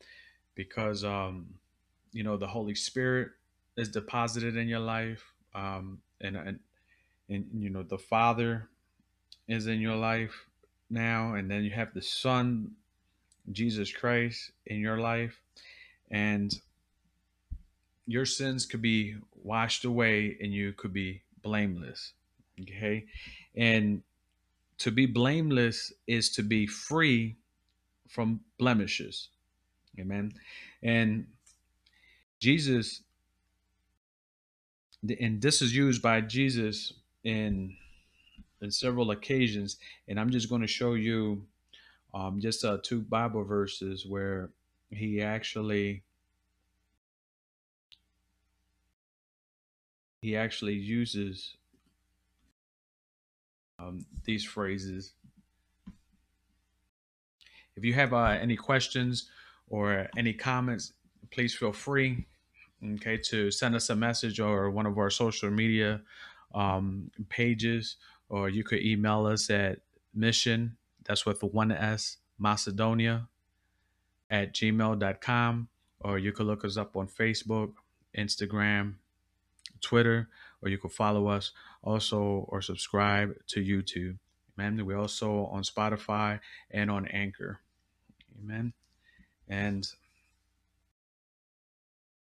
[0.54, 1.46] because um
[2.12, 3.30] you know the holy spirit
[3.76, 6.60] is deposited in your life um and and,
[7.28, 8.68] and you know the father
[9.48, 10.46] is in your life
[10.90, 12.70] now and then you have the son
[13.50, 15.40] jesus christ in your life
[16.10, 16.60] and
[18.06, 22.12] your sins could be washed away and you could be blameless
[22.60, 23.04] okay?
[23.56, 24.02] And
[24.78, 27.36] to be blameless is to be free
[28.08, 29.28] from blemishes
[29.98, 30.32] amen?
[30.82, 31.26] And
[32.40, 33.02] jesus
[35.20, 36.92] and this is used by jesus
[37.24, 37.74] in
[38.60, 39.78] in several occasions
[40.08, 41.42] and i'm just going to show you
[42.12, 44.50] um, just uh, two bible verses where
[44.90, 46.02] he actually
[50.20, 51.56] he actually uses
[53.78, 55.12] um, these phrases.
[57.76, 59.28] If you have uh, any questions
[59.68, 60.92] or any comments,
[61.30, 62.24] please feel free,
[62.94, 66.00] okay, to send us a message or one of our social media
[66.54, 67.96] um, pages,
[68.28, 69.80] or you could email us at
[70.14, 73.28] mission, that's with one S, Macedonia
[74.30, 75.68] at gmail.com,
[76.00, 77.72] or you could look us up on Facebook,
[78.16, 78.94] Instagram,
[79.80, 80.28] Twitter,
[80.62, 81.52] or you can follow us
[81.82, 84.16] also or subscribe to YouTube.
[84.58, 84.84] Amen.
[84.84, 87.60] We're also on Spotify and on Anchor.
[88.42, 88.72] Amen.
[89.48, 89.86] And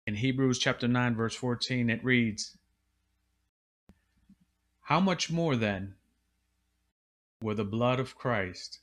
[0.08, 2.58] in Hebrews chapter 9, verse 14, it reads,
[4.82, 5.96] How much more then
[7.42, 8.80] will the blood of Christ,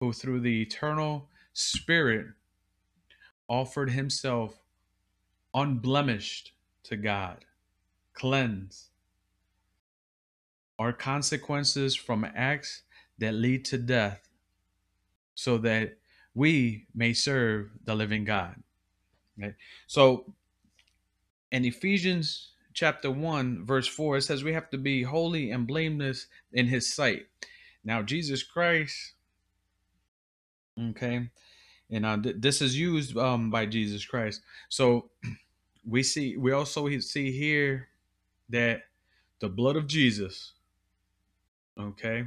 [0.00, 2.26] who through the eternal Spirit
[3.48, 4.60] offered himself
[5.54, 6.52] unblemished
[6.82, 7.44] to God,
[8.12, 8.90] cleanse,
[10.78, 12.82] are consequences from acts
[13.18, 14.28] that lead to death,
[15.36, 15.96] so that
[16.34, 18.56] we may serve the living God.
[19.38, 19.54] Okay.
[19.86, 20.34] So
[21.52, 26.26] in Ephesians chapter 1, verse 4, it says we have to be holy and blameless
[26.52, 27.26] in his sight.
[27.84, 29.12] Now, Jesus Christ,
[30.80, 31.28] okay,
[31.90, 34.42] and uh, th- this is used um, by Jesus Christ.
[34.68, 35.10] So
[35.86, 37.88] we see, we also see here
[38.48, 38.82] that
[39.40, 40.52] the blood of Jesus,
[41.78, 42.26] okay,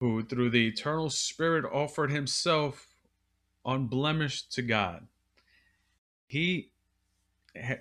[0.00, 2.88] who through the eternal Spirit offered himself
[3.64, 5.06] unblemished to God.
[6.26, 6.70] He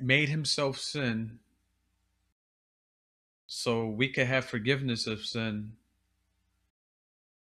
[0.01, 1.39] made himself sin
[3.47, 5.73] so we could have forgiveness of sin.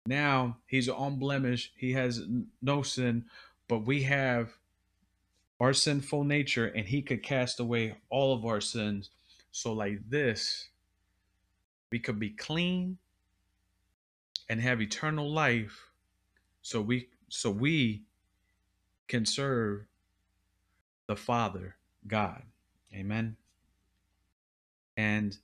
[0.06, 2.24] Now he's unblemished, he has
[2.62, 3.26] no sin,
[3.68, 4.54] but we have
[5.60, 9.10] our sinful nature and he could cast away all of our sins.
[9.52, 10.70] So, like this,
[11.92, 12.98] we could be clean
[14.48, 15.90] and have eternal life
[16.62, 18.04] so we so we
[19.08, 19.86] can serve
[21.08, 21.76] the Father
[22.08, 22.44] God.
[22.94, 23.36] Amen.
[24.98, 25.38] And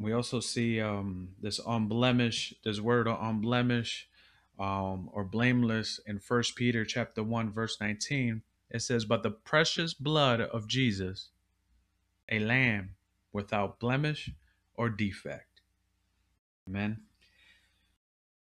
[0.00, 4.08] we also see um, this unblemished, this word unblemished
[4.58, 8.42] um, or blameless in First Peter chapter 1, verse 19.
[8.70, 11.28] It says, But the precious blood of Jesus,
[12.28, 12.90] a lamb
[13.32, 14.30] without blemish
[14.74, 15.60] or defect.
[16.68, 16.98] Amen.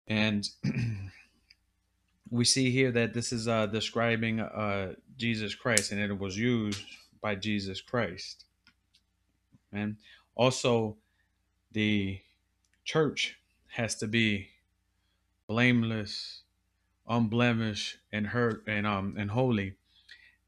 [0.07, 0.47] And
[2.29, 6.83] we see here that this is uh, describing uh, Jesus Christ, and it was used
[7.21, 8.45] by Jesus Christ.
[9.71, 9.97] And
[10.35, 10.97] also,
[11.73, 12.19] the
[12.85, 14.49] church has to be
[15.47, 16.41] blameless,
[17.07, 19.75] unblemished, and hurt and um and holy.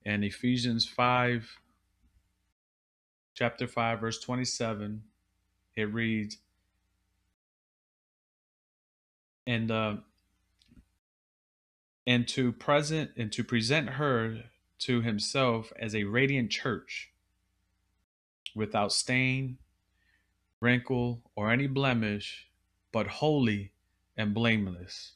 [0.05, 1.57] And Ephesians five,
[3.33, 5.03] chapter five, verse twenty-seven,
[5.75, 6.37] it reads,
[9.47, 9.95] and uh,
[12.05, 14.43] and to present and to present her
[14.77, 17.09] to himself as a radiant church
[18.53, 19.57] without stain
[20.65, 22.47] wrinkle or any blemish
[22.91, 23.71] but holy
[24.17, 25.13] and blameless.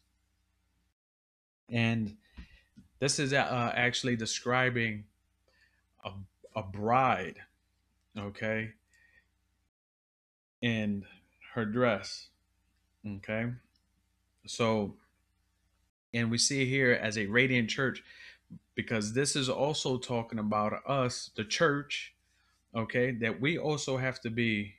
[1.70, 2.18] And
[3.00, 5.06] this is uh, actually describing
[6.06, 6.12] a,
[6.56, 7.38] a bride
[8.18, 8.72] okay
[10.62, 11.04] and
[11.54, 12.28] her dress
[13.18, 13.52] okay?
[14.46, 14.96] So
[16.14, 18.04] and we see here as a radiant church
[18.76, 22.14] because this is also talking about us, the church,
[22.76, 24.74] okay, that we also have to be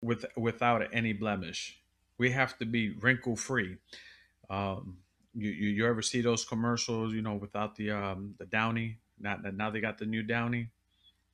[0.00, 1.80] with without any blemish.
[2.18, 3.76] We have to be wrinkle free.
[4.50, 4.98] Um,
[5.34, 7.12] you, you, you ever see those commercials?
[7.12, 8.98] You know, without the um the downy.
[9.20, 10.70] Not now they got the new downy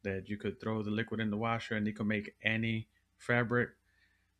[0.04, 2.88] that you could throw the liquid in the washer and you can make any
[3.18, 3.70] fabric,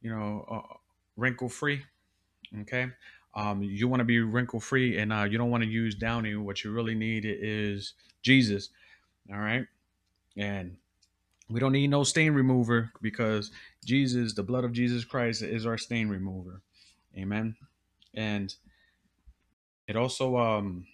[0.00, 0.74] you know, uh,
[1.16, 1.82] wrinkle free.
[2.60, 2.88] Okay.
[3.34, 6.36] Um, you want to be wrinkle free and uh, you don't want to use Downy.
[6.36, 8.68] What you really need is Jesus.
[9.32, 9.66] All right.
[10.36, 10.76] And
[11.48, 13.50] we don't need no stain remover because
[13.84, 16.62] Jesus, the blood of Jesus Christ, is our stain remover.
[17.16, 17.56] Amen.
[18.14, 18.54] And
[19.86, 20.86] it also um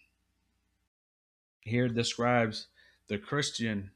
[1.61, 2.69] here describes
[3.09, 3.91] the Christian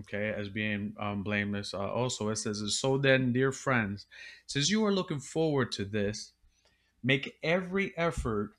[0.00, 4.06] okay as being um, blameless uh, also it says so then dear friends
[4.46, 6.32] since you are looking forward to this
[7.04, 8.52] Make every effort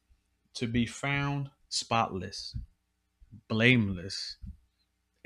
[0.53, 2.55] to be found spotless,
[3.47, 4.37] blameless,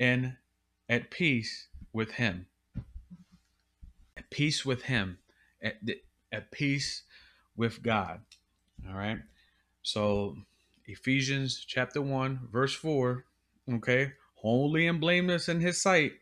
[0.00, 0.36] and
[0.88, 2.46] at peace with Him.
[4.16, 5.18] At peace with Him.
[5.62, 5.76] At,
[6.32, 7.02] at peace
[7.56, 8.20] with God.
[8.88, 9.18] All right.
[9.82, 10.36] So,
[10.86, 13.24] Ephesians chapter 1, verse 4,
[13.74, 16.12] okay, holy and blameless in His sight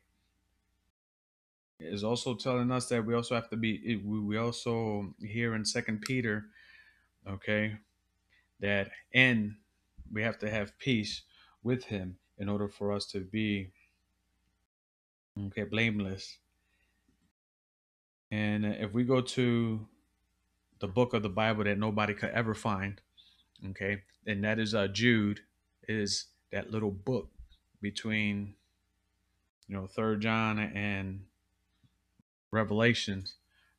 [1.81, 6.01] is also telling us that we also have to be we also here in second
[6.01, 6.47] peter
[7.29, 7.77] okay
[8.61, 9.55] that and
[10.13, 11.23] we have to have peace
[11.63, 13.71] with him in order for us to be
[15.47, 16.39] okay blameless
[18.31, 19.87] and if we go to
[20.81, 23.01] the book of the bible that nobody could ever find
[23.71, 25.41] okay and that is uh jude
[25.89, 27.31] is that little book
[27.81, 28.55] between
[29.67, 31.21] you know third john and
[32.51, 33.35] revelations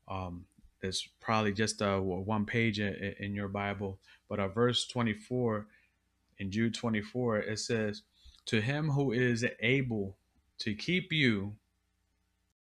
[0.08, 0.46] um
[0.82, 4.00] that's probably just uh, one page in, in your Bible.
[4.28, 5.68] But uh, verse 24
[6.38, 8.04] in Jude 24, it says,
[8.48, 10.16] To him who is able
[10.60, 11.54] to keep you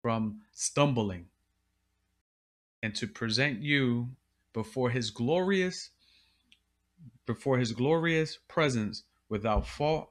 [0.02, 1.26] from stumbling
[2.82, 4.10] and to present you
[4.54, 5.92] before his glorious
[7.26, 10.10] before his glorious presence without fault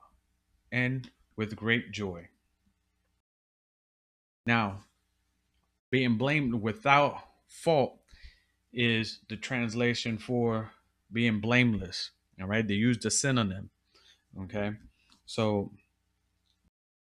[0.70, 2.28] and with great joy.
[4.46, 4.84] Now,
[5.90, 7.98] being blamed without fault
[8.72, 10.70] is the translation for
[11.12, 12.10] being blameless.
[12.40, 13.70] All right, they use the synonym.
[14.42, 14.72] Okay,
[15.26, 15.72] so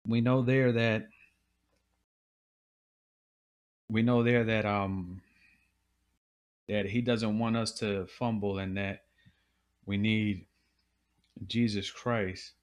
[0.07, 1.07] we know there that
[3.89, 5.21] we know there that um
[6.67, 9.03] that he doesn't want us to fumble and that
[9.85, 10.45] we need
[11.47, 12.53] Jesus Christ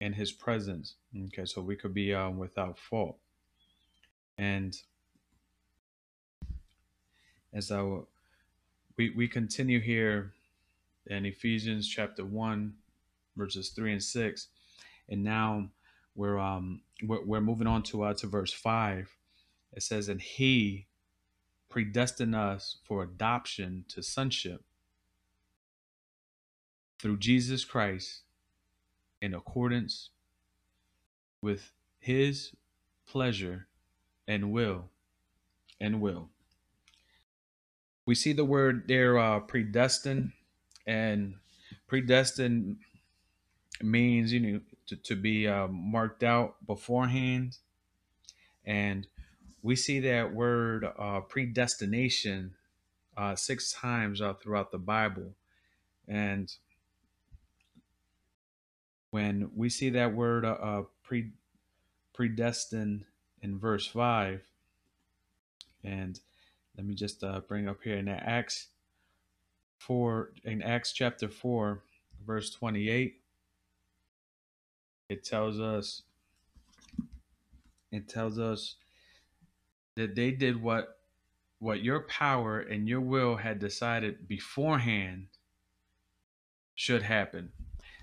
[0.00, 0.96] and his presence.
[1.26, 3.16] Okay, so we could be um, without fault.
[4.36, 4.76] And
[7.54, 7.82] as I,
[8.96, 10.32] we, we continue here
[11.06, 12.74] in Ephesians chapter 1,
[13.36, 14.48] verses 3 and 6,
[15.08, 15.68] and now
[16.14, 19.16] we're, um, we're, we're moving on to, uh, to verse 5.
[19.72, 20.86] It says, And he
[21.68, 24.62] predestined us for adoption to sonship
[27.00, 28.22] through Jesus Christ
[29.20, 30.10] in accordance
[31.42, 32.52] with his
[33.06, 33.66] pleasure
[34.26, 34.90] and will
[35.80, 36.30] and will
[38.06, 40.32] we see the word there uh, predestined
[40.86, 41.34] and
[41.86, 42.76] predestined
[43.82, 47.58] means you know to, to be uh, marked out beforehand.
[48.64, 49.06] And
[49.62, 52.54] we see that word uh, predestination
[53.16, 55.34] uh, six times uh, throughout the bible.
[56.06, 56.52] And
[59.10, 61.30] when we see that word uh, uh, pre
[62.12, 63.04] predestined
[63.42, 64.40] in verse 5
[65.82, 66.20] and
[66.76, 68.68] let me just bring up here in acts
[69.78, 71.82] 4 in acts chapter 4
[72.24, 73.16] verse 28
[75.14, 76.02] it tells us
[77.90, 78.76] it tells us
[79.96, 80.98] that they did what
[81.58, 85.26] what your power and your will had decided beforehand
[86.74, 87.52] should happen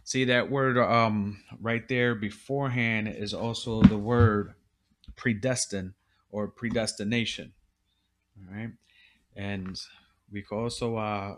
[0.04, 4.54] See that word um right there beforehand is also the word
[5.16, 5.94] predestined
[6.30, 7.54] or predestination.
[8.38, 8.72] All right.
[9.36, 9.80] And
[10.32, 11.36] we can also uh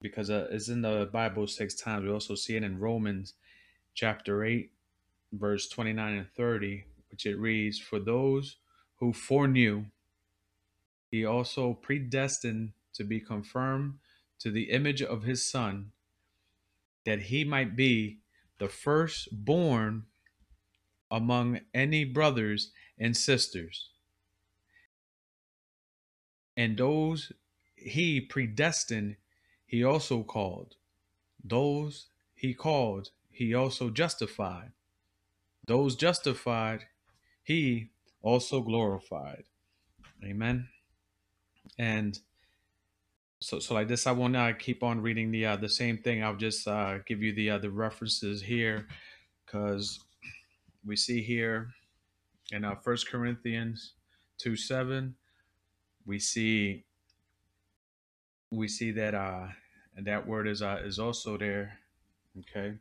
[0.00, 2.04] because uh, it's in the Bible six times.
[2.04, 3.34] We also see it in Romans
[3.94, 4.70] chapter 8,
[5.32, 8.56] verse 29 and 30, which it reads, For those
[8.96, 9.86] who foreknew,
[11.10, 13.98] he also predestined to be confirmed
[14.38, 15.92] to the image of his son
[17.04, 18.18] that he might be
[18.58, 20.04] the firstborn
[21.10, 23.90] among any brothers and sisters.
[26.56, 27.32] And those
[27.74, 29.16] he predestined,
[29.66, 30.76] he also called.
[31.42, 34.72] Those he called, he also justified.
[35.66, 36.86] Those justified,
[37.42, 37.90] he
[38.22, 39.44] also glorified.
[40.24, 40.68] Amen.
[41.78, 42.18] And
[43.42, 46.22] so so like this i will not keep on reading the uh, the same thing
[46.22, 48.86] i'll just uh, give you the uh, the references here
[49.44, 50.00] because
[50.86, 51.68] we see here
[52.52, 53.94] in uh, first corinthians
[54.38, 55.14] 2 7
[56.06, 56.84] we see
[58.50, 59.48] we see that uh
[59.98, 61.78] that word is uh is also there
[62.38, 62.74] okay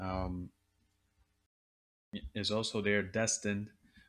[0.00, 0.50] um
[2.34, 3.68] is also there destined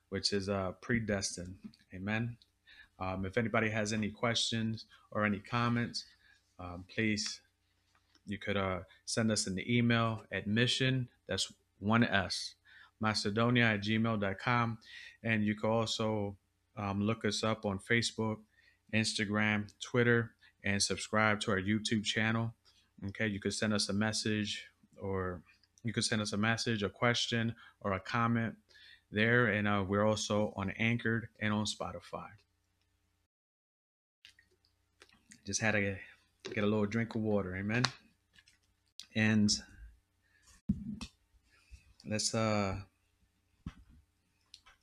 [0.10, 1.56] which is uh predestined
[1.94, 2.38] amen
[3.02, 6.06] um, if anybody has any questions or any comments,
[6.60, 7.42] um, please,
[8.28, 12.54] you could uh, send us an email at mission, that's one S,
[13.00, 14.78] Macedonia at gmail.com.
[15.24, 16.38] And you can also
[16.78, 18.38] um, look us up on Facebook,
[18.94, 20.32] Instagram, Twitter,
[20.64, 22.54] and subscribe to our YouTube channel.
[23.08, 24.68] Okay, you could send us a message
[25.02, 25.42] or
[25.84, 28.56] you could send us a message, a question, or a comment
[29.12, 29.48] there.
[29.48, 32.28] And uh, we're also on Anchored and on Spotify.
[35.46, 35.96] just had to
[36.54, 37.84] get a little drink of water amen
[39.16, 39.52] and
[42.10, 42.76] let's uh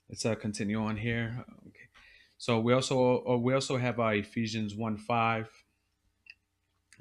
[0.09, 1.89] let's uh continue on here okay
[2.39, 5.49] so we also uh, we also have uh, ephesians 1 5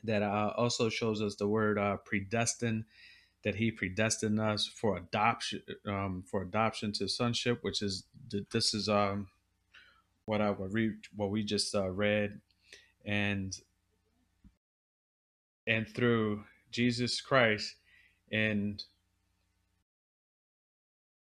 [0.03, 2.85] that uh, also shows us the word uh, predestined
[3.47, 8.03] that he predestined us for adoption um, for adoption to sonship which is
[8.51, 9.29] this is um
[10.25, 12.41] what I read what we just uh, read
[13.05, 13.57] and
[15.65, 17.75] and through Jesus Christ
[18.33, 18.83] and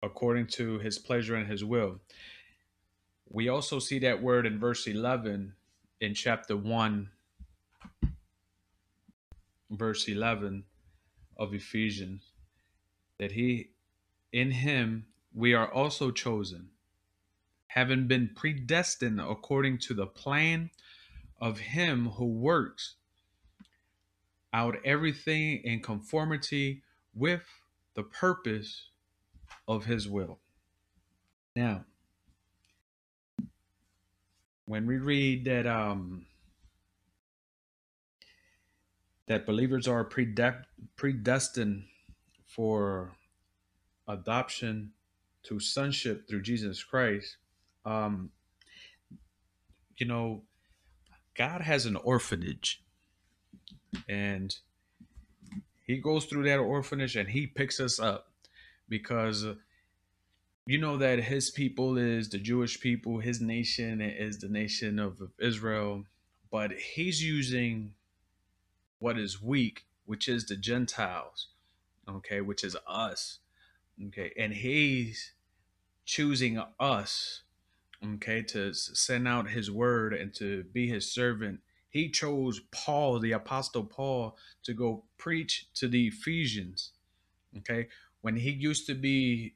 [0.02, 2.00] according to his pleasure and his will.
[3.30, 5.54] We also see that word in verse 11
[6.02, 7.08] in chapter 1
[9.70, 10.64] verse 11
[11.38, 12.32] of Ephesians
[13.20, 13.70] that he
[14.32, 16.70] in him we are also chosen
[17.68, 20.70] having been predestined according to the plan
[21.40, 22.96] of him who works
[24.54, 26.82] out everything in conformity
[27.14, 27.44] with
[27.96, 28.90] the purpose
[29.68, 30.40] of his will.
[31.56, 31.84] Now,
[34.66, 36.26] when we read that um
[39.28, 41.84] that believers are predestined
[42.46, 43.12] for
[44.08, 44.92] adoption
[45.44, 47.38] to sonship through Jesus Christ,
[47.86, 48.32] um,
[49.98, 50.44] you know,
[51.36, 52.84] God has an orphanage,
[54.08, 54.56] and
[55.86, 58.28] He goes through that orphanage and He picks us up
[58.88, 59.56] because uh,
[60.66, 65.22] you know that His people is the Jewish people, His nation is the nation of
[65.40, 66.06] Israel,
[66.52, 67.95] but He's using
[69.00, 71.48] what is weak, which is the Gentiles,
[72.08, 73.40] okay, which is us,
[74.08, 75.34] okay, and He's
[76.06, 77.42] choosing us
[78.14, 81.60] okay to send out his word and to be his servant.
[81.90, 86.92] He chose paul the apostle paul to go preach to the ephesians
[87.58, 87.88] okay?
[88.22, 89.56] When he used to be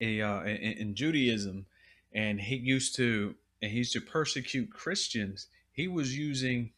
[0.00, 1.66] a uh, in, in judaism
[2.12, 6.72] and he used to and he used to persecute christians he was using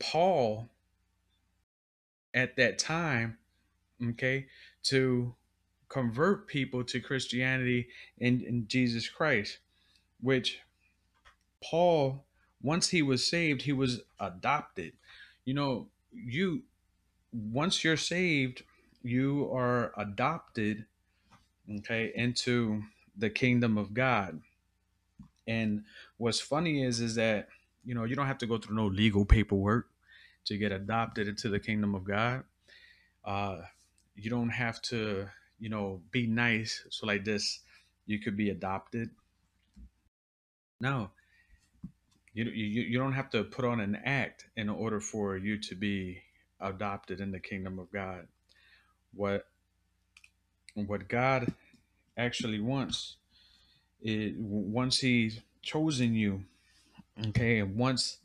[0.00, 0.68] paul
[2.34, 3.38] at that time
[4.02, 4.46] okay
[4.82, 5.34] to
[5.90, 7.88] convert people to Christianity
[8.18, 9.58] and, and Jesus Christ,
[10.20, 10.60] which
[11.62, 12.24] Paul,
[12.62, 14.92] once he was saved, he was adopted.
[15.44, 16.62] You know, you
[17.32, 18.62] once you're saved,
[19.02, 20.86] you are adopted,
[21.78, 22.82] okay, into
[23.16, 24.40] the kingdom of God.
[25.46, 25.84] And
[26.16, 27.48] what's funny is is that
[27.84, 29.89] you know you don't have to go through no legal paperwork
[30.46, 32.44] to get adopted into the kingdom of God.
[33.24, 33.58] Uh,
[34.14, 35.28] you don't have to
[35.60, 36.82] you know, be nice.
[36.90, 37.60] So like this,
[38.06, 39.10] you could be adopted.
[40.80, 41.10] No,
[42.32, 45.74] you, you you don't have to put on an act in order for you to
[45.74, 46.22] be
[46.58, 48.26] adopted in the kingdom of God.
[49.12, 49.46] What
[50.74, 51.52] what God
[52.16, 53.16] actually wants
[54.00, 56.44] is once He's chosen you,
[57.28, 58.18] okay, and once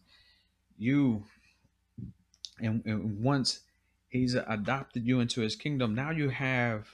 [0.77, 1.25] you
[2.59, 3.61] and, and once
[4.09, 6.87] He's adopted you into His kingdom, now you have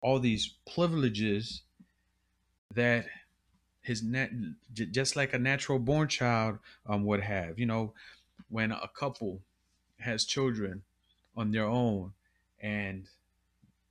[0.00, 1.62] all these privileges
[2.74, 3.06] that
[3.82, 4.30] his net
[4.72, 7.58] just like a natural born child um, would have.
[7.58, 7.94] You know
[8.48, 9.42] when a couple
[10.00, 10.82] has children
[11.36, 12.12] on their own
[12.60, 13.06] and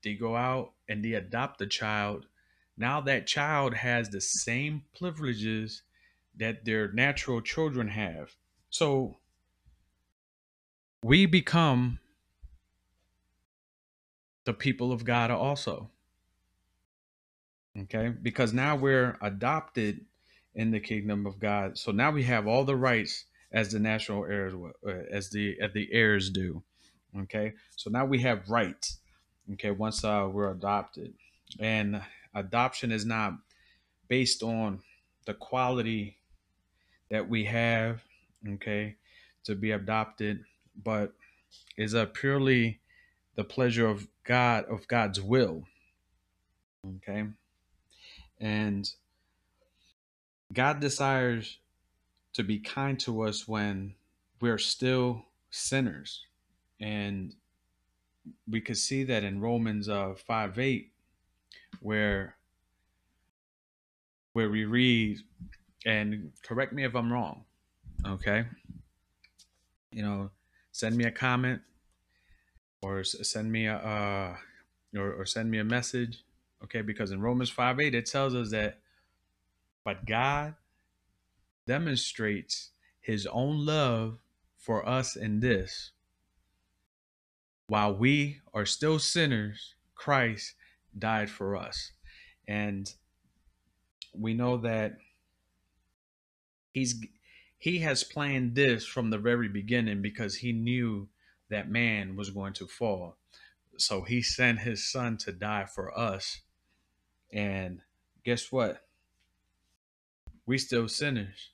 [0.04, 2.26] they go out and they adopt a child
[2.78, 5.82] now that child has the same privileges
[6.38, 8.36] that their natural children have.
[8.70, 9.18] So
[11.04, 12.00] we become
[14.46, 15.90] the people of god also
[17.78, 20.06] Okay, because now we're adopted
[20.54, 21.78] in the kingdom of God.
[21.78, 24.54] So now we have all the rights as the natural heirs,
[24.88, 26.64] uh, as the as the heirs do.
[27.24, 29.00] Okay, so now we have rights.
[29.54, 31.14] Okay, once uh, we're adopted,
[31.60, 32.02] and
[32.34, 33.34] adoption is not
[34.08, 34.80] based on
[35.26, 36.18] the quality
[37.12, 38.04] that we have.
[38.48, 38.96] Okay,
[39.44, 40.46] to be adopted,
[40.84, 41.14] but
[41.78, 42.80] is a purely
[43.36, 45.64] the pleasure of God of God's will.
[46.98, 47.26] Okay
[48.40, 48.90] and
[50.54, 51.60] God desires
[52.34, 53.96] to be kind to us when
[54.42, 56.26] we're still sinners.
[56.80, 57.34] And
[58.50, 60.92] we could see that in Romans uh, 5 8,
[61.80, 62.36] where
[64.34, 65.20] where we read,
[65.86, 67.46] and correct me if I'm wrong,
[68.06, 68.44] okay?
[69.92, 70.30] You know,
[70.76, 71.62] send me a comment
[72.82, 74.36] or send me a uh,
[75.00, 76.26] or, or send me a message
[76.66, 78.80] Okay, because in Romans 5 8, it tells us that,
[79.84, 80.56] but God
[81.68, 82.72] demonstrates
[83.02, 84.18] his own love
[84.58, 85.92] for us in this.
[87.68, 90.56] While we are still sinners, Christ
[90.98, 91.92] died for us.
[92.48, 92.92] And
[94.14, 94.98] we know that
[96.74, 96.96] he's
[97.58, 101.08] he has planned this from the very beginning because he knew
[101.50, 103.18] that man was going to fall.
[103.78, 106.42] So he sent his son to die for us
[107.32, 107.82] and
[108.24, 108.86] guess what?
[110.46, 111.52] We still sinners.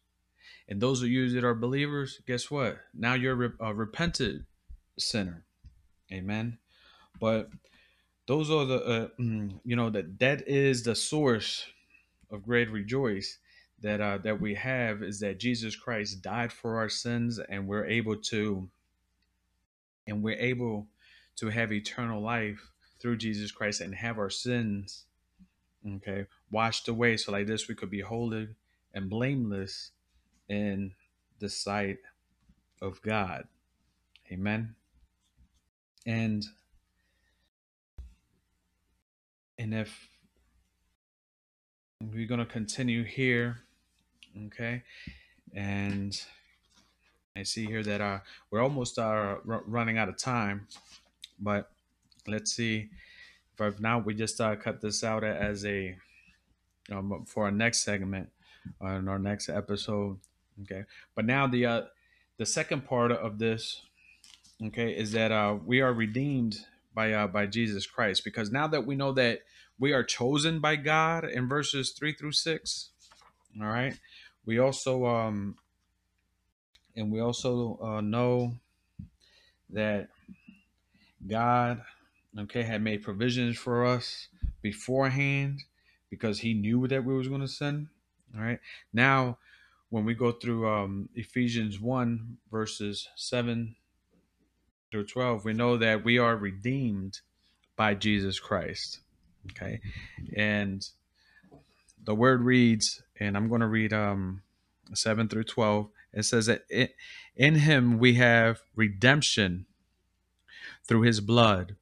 [0.68, 2.78] And those of you that are believers, guess what?
[2.94, 4.46] Now you're a repentant
[4.98, 5.46] sinner.
[6.12, 6.60] Amen.
[7.20, 7.50] But
[8.28, 11.66] those are the, uh, mm, you know, that that is the source
[12.30, 13.38] of great rejoice
[13.82, 17.86] that uh, that we have is that Jesus Christ died for our sins, and we're
[17.86, 18.70] able to,
[20.08, 20.88] and we're able
[21.38, 25.06] to have eternal life through Jesus Christ and have our sins
[25.96, 28.48] okay washed away so like this we could be holy
[28.94, 29.90] and blameless
[30.48, 30.94] in
[31.40, 31.98] the sight
[32.84, 33.48] of god
[34.32, 34.76] amen?
[36.06, 36.46] And
[39.58, 40.10] and if
[42.02, 43.60] we're going to continue here
[44.48, 44.84] Okay,
[45.54, 46.20] and
[47.36, 48.20] I see here that uh,
[48.50, 50.68] we're almost uh, running out of time,
[51.40, 51.72] but
[52.28, 52.90] let's see
[53.60, 55.96] if now we just uh, cut this out as a
[56.92, 58.30] um, for our next segment
[58.80, 60.18] on our next episode.
[60.64, 60.84] Okay,
[61.16, 61.82] but now the uh,
[62.38, 63.82] the second part of this,
[64.66, 68.86] okay, is that uh, we are redeemed by uh, by Jesus Christ because now that
[68.86, 69.42] we know that
[69.80, 72.90] we are chosen by God in verses three through six,
[73.60, 73.98] all right,
[74.46, 75.56] we also um,
[76.96, 78.54] and we also uh, know
[79.70, 80.10] that
[81.26, 81.82] God,
[82.38, 84.28] okay, had made provisions for us
[84.62, 85.64] beforehand
[86.10, 87.90] because He knew that we was going to sin.
[88.36, 88.60] All right.
[88.94, 89.38] Now,
[89.90, 93.76] when we go through um, Ephesians one verses seven
[94.92, 97.22] through twelve, we know that we are redeemed
[97.76, 99.00] by Jesus Christ.
[99.52, 99.82] Okay,
[100.36, 100.88] and
[102.04, 104.42] the word reads, and I'm going to read um,
[104.94, 105.90] seven through twelve.
[106.12, 106.96] It says that it,
[107.36, 109.68] in Him we have redemption
[110.84, 111.76] through His blood,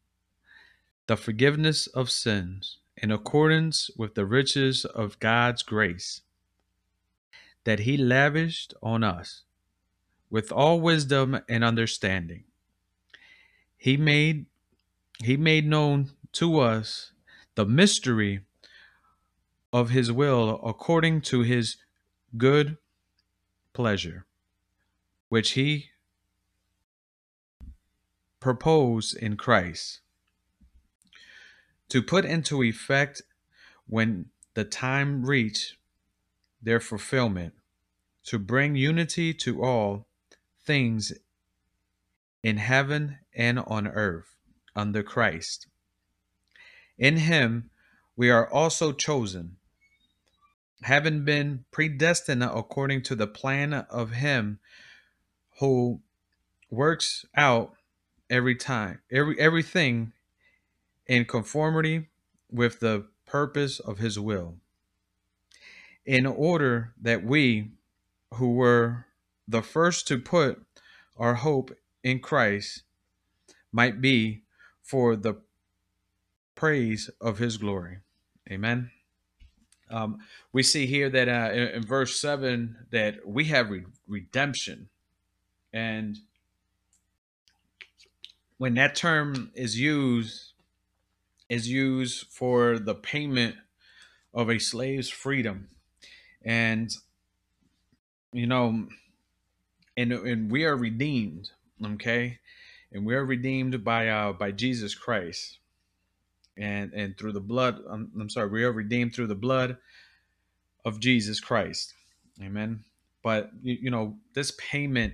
[1.07, 6.21] the forgiveness of sins, in accordance with the riches of God's grace
[7.63, 9.43] that He lavished on us
[10.29, 12.43] with all wisdom and understanding.
[13.77, 14.45] He made
[15.23, 17.13] He made known to us
[17.55, 18.41] the mystery
[19.71, 21.77] of His will according to His
[22.37, 22.77] good
[23.73, 24.25] pleasure,
[25.29, 25.89] which He
[28.39, 30.01] proposed in Christ
[31.89, 33.21] to put into effect
[33.87, 35.75] when the time reached
[36.61, 37.53] their fulfillment,
[38.23, 40.05] to bring unity to all
[40.65, 41.13] things
[42.43, 44.35] in heaven and on earth
[44.75, 45.67] under Christ.
[46.97, 47.69] In him
[48.15, 49.55] we are also chosen,
[50.83, 54.59] having been predestined according to the plan of him
[55.59, 55.99] who
[56.69, 57.73] works out
[58.29, 60.13] every time every everything
[61.07, 62.07] in conformity
[62.51, 64.55] with the purpose of his will
[66.05, 67.71] in order that we
[68.35, 69.05] who were
[69.47, 70.61] the first to put
[71.17, 71.71] our hope
[72.03, 72.83] in Christ
[73.71, 74.43] might be
[74.81, 75.35] for the
[76.55, 77.97] praise of his glory.
[78.49, 78.91] Amen
[79.89, 80.19] um,
[80.53, 84.89] we see here that uh, in, in, verse 7 that we have re- redemption.
[85.73, 86.17] And
[88.57, 90.53] when that term is used
[91.47, 93.55] is used for the payment
[94.33, 95.69] of a slave's freedom.
[96.43, 96.91] And
[98.31, 98.87] you know
[99.97, 101.49] and and we are redeemed
[101.83, 102.37] okay?
[102.91, 105.59] And we are redeemed by uh by jesus christ
[106.59, 109.77] and and through the blood I'm, I'm sorry we are redeemed through the blood
[110.85, 111.93] of jesus christ
[112.41, 112.83] amen
[113.23, 115.13] but you, you know this payment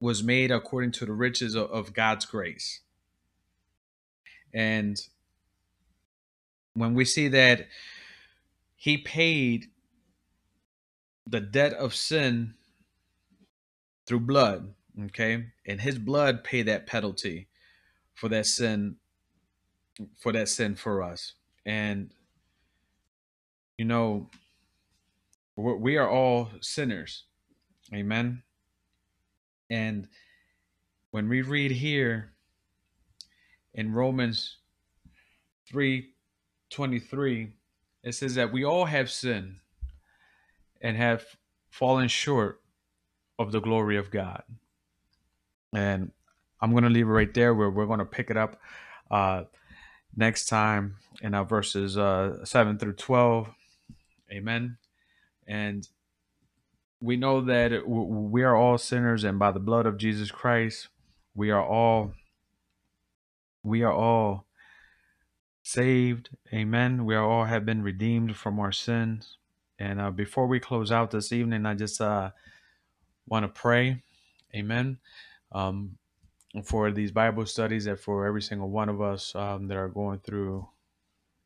[0.00, 2.80] was made according to the riches of, of god's grace
[4.54, 5.00] and
[6.74, 7.66] when we see that
[8.76, 9.66] he paid
[11.26, 12.54] the debt of sin
[14.06, 14.74] through blood,
[15.06, 15.46] okay?
[15.66, 17.48] And his blood paid that penalty
[18.14, 18.96] for that sin
[20.18, 21.34] for that sin for us.
[21.64, 22.12] And
[23.78, 24.30] you know,
[25.56, 27.24] we are all sinners.
[27.92, 28.42] Amen.
[29.70, 30.08] And
[31.10, 32.32] when we read here
[33.74, 34.58] in Romans
[35.70, 37.52] 3:23
[38.02, 39.56] it says that we all have sinned
[40.80, 41.24] and have
[41.70, 42.60] fallen short
[43.38, 44.42] of the glory of God.
[45.72, 46.10] And
[46.60, 48.60] I'm going to leave it right there where we're going to pick it up
[49.10, 49.44] uh,
[50.16, 53.48] next time in our verses uh, 7 through 12.
[54.30, 54.78] Amen.
[55.46, 55.88] And
[57.00, 60.88] we know that we are all sinners, and by the blood of Jesus Christ,
[61.34, 62.14] we are all
[63.64, 64.46] we are all
[65.62, 66.30] saved.
[66.52, 67.04] Amen.
[67.04, 69.36] We all have been redeemed from our sins.
[69.78, 72.30] And uh, before we close out this evening, I just uh,
[73.26, 74.02] want to pray.
[74.54, 74.98] Amen.
[75.52, 75.98] Um,
[76.64, 80.18] for these Bible studies and for every single one of us um, that are going
[80.18, 80.68] through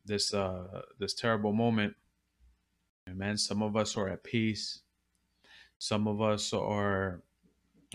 [0.05, 1.95] this uh, this terrible moment.
[3.09, 3.37] Amen.
[3.37, 4.81] Some of us are at peace.
[5.79, 7.21] Some of us are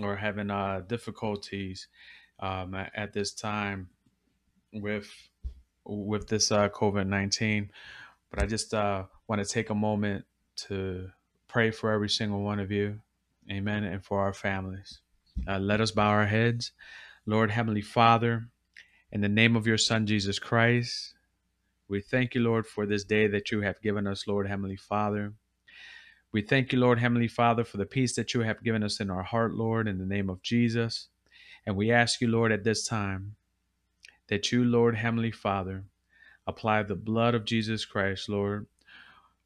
[0.00, 1.88] are having uh, difficulties
[2.40, 3.88] um, at, this time
[4.72, 5.10] with
[5.84, 7.70] with this uh, COVID 19.
[8.30, 10.24] But I just uh, want to take a moment
[10.68, 11.10] to
[11.46, 13.00] pray for every single one of you.
[13.50, 13.84] Amen.
[13.84, 15.01] And for our families.
[15.46, 16.72] Uh, let us bow our heads.
[17.26, 18.48] Lord Heavenly Father,
[19.10, 21.14] in the name of your Son, Jesus Christ,
[21.88, 25.34] we thank you, Lord, for this day that you have given us, Lord Heavenly Father.
[26.32, 29.10] We thank you, Lord Heavenly Father, for the peace that you have given us in
[29.10, 31.08] our heart, Lord, in the name of Jesus.
[31.66, 33.36] And we ask you, Lord, at this time
[34.28, 35.84] that you, Lord Heavenly Father,
[36.46, 38.66] apply the blood of Jesus Christ, Lord,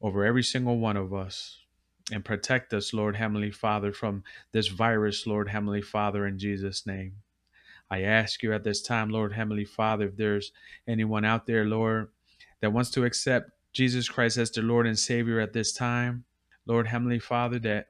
[0.01, 1.59] over every single one of us
[2.11, 7.13] and protect us, Lord Heavenly Father, from this virus, Lord Heavenly Father, in Jesus' name.
[7.89, 10.51] I ask you at this time, Lord Heavenly Father, if there's
[10.87, 12.09] anyone out there, Lord,
[12.61, 16.25] that wants to accept Jesus Christ as their Lord and Savior at this time,
[16.65, 17.87] Lord Heavenly Father, that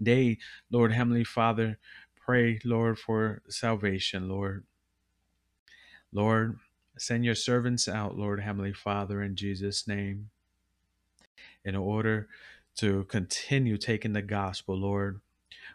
[0.00, 0.38] they,
[0.70, 1.78] Lord Heavenly Father,
[2.16, 4.64] pray, Lord, for salvation, Lord.
[6.12, 6.58] Lord,
[6.96, 10.30] send your servants out, Lord Heavenly Father, in Jesus' name,
[11.64, 12.28] in order
[12.76, 15.20] to continue taking the gospel, Lord,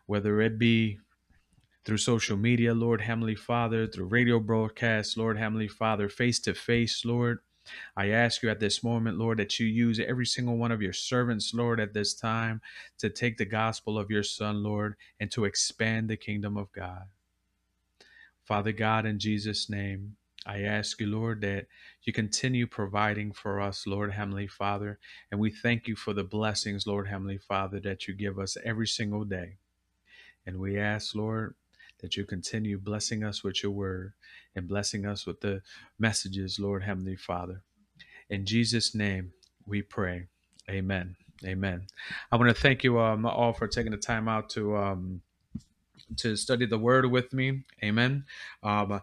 [0.05, 0.99] whether it be
[1.85, 7.03] through social media, Lord Heavenly Father, through radio broadcasts, Lord Heavenly Father, face to face,
[7.05, 7.39] Lord.
[7.95, 10.93] I ask you at this moment, Lord, that you use every single one of your
[10.93, 12.61] servants, Lord, at this time
[12.97, 17.03] to take the gospel of your Son, Lord, and to expand the kingdom of God.
[18.43, 20.15] Father God, in Jesus' name,
[20.49, 21.67] I ask you, Lord, that
[22.01, 24.97] you continue providing for us, Lord Heavenly Father.
[25.29, 28.87] And we thank you for the blessings, Lord Heavenly Father, that you give us every
[28.87, 29.57] single day.
[30.47, 31.53] And we ask, Lord,
[32.01, 34.13] that you continue blessing us with your word
[34.55, 35.61] and blessing us with the
[35.99, 37.61] messages, Lord Heavenly Father.
[38.27, 39.33] In Jesus' name,
[39.67, 40.29] we pray.
[40.67, 41.15] Amen.
[41.45, 41.85] Amen.
[42.31, 45.21] I want to thank you um, all for taking the time out to um,
[46.17, 47.65] to study the word with me.
[47.83, 48.25] Amen.
[48.63, 48.99] Um,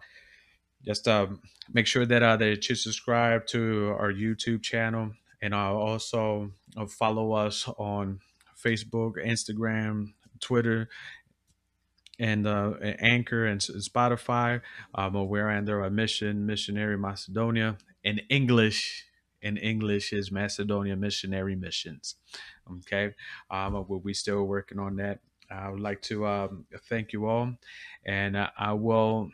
[0.87, 1.27] just uh,
[1.73, 5.11] make sure that uh, that you subscribe to our YouTube channel
[5.41, 8.21] and uh, also uh, follow us on
[8.57, 10.87] Facebook, Instagram, Twitter,
[12.19, 14.61] and uh, Anchor and Spotify.
[14.95, 17.77] Um, we're under a Mision, Misionera Macedonia.
[18.05, 19.05] In English,
[19.41, 22.15] in English is Macedonia Missionary Missions.
[22.79, 23.13] Okay,
[23.51, 25.19] um, we're still working on that.
[25.51, 27.53] I would like to um, thank you all,
[28.05, 29.31] and uh, I will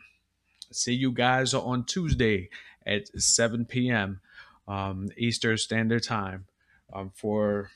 [0.74, 2.50] see you guys on Tuesday
[2.86, 4.20] at 7 p.m.
[4.66, 6.46] Um, Eastern Standard Time
[6.92, 7.70] um, for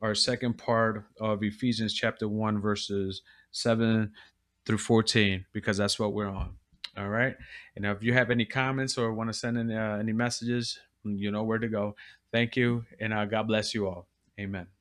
[0.00, 3.22] our second part of Ephesians chapter 1, verses
[3.52, 4.12] 7
[4.66, 6.54] through 14, because that's what we're on.
[6.96, 7.36] All right.
[7.76, 11.30] And if you have any comments or want to send in uh, any messages, you
[11.30, 11.96] know where to go.
[12.32, 14.06] Thank you, and uh, God bless you all.
[14.38, 14.73] Amen.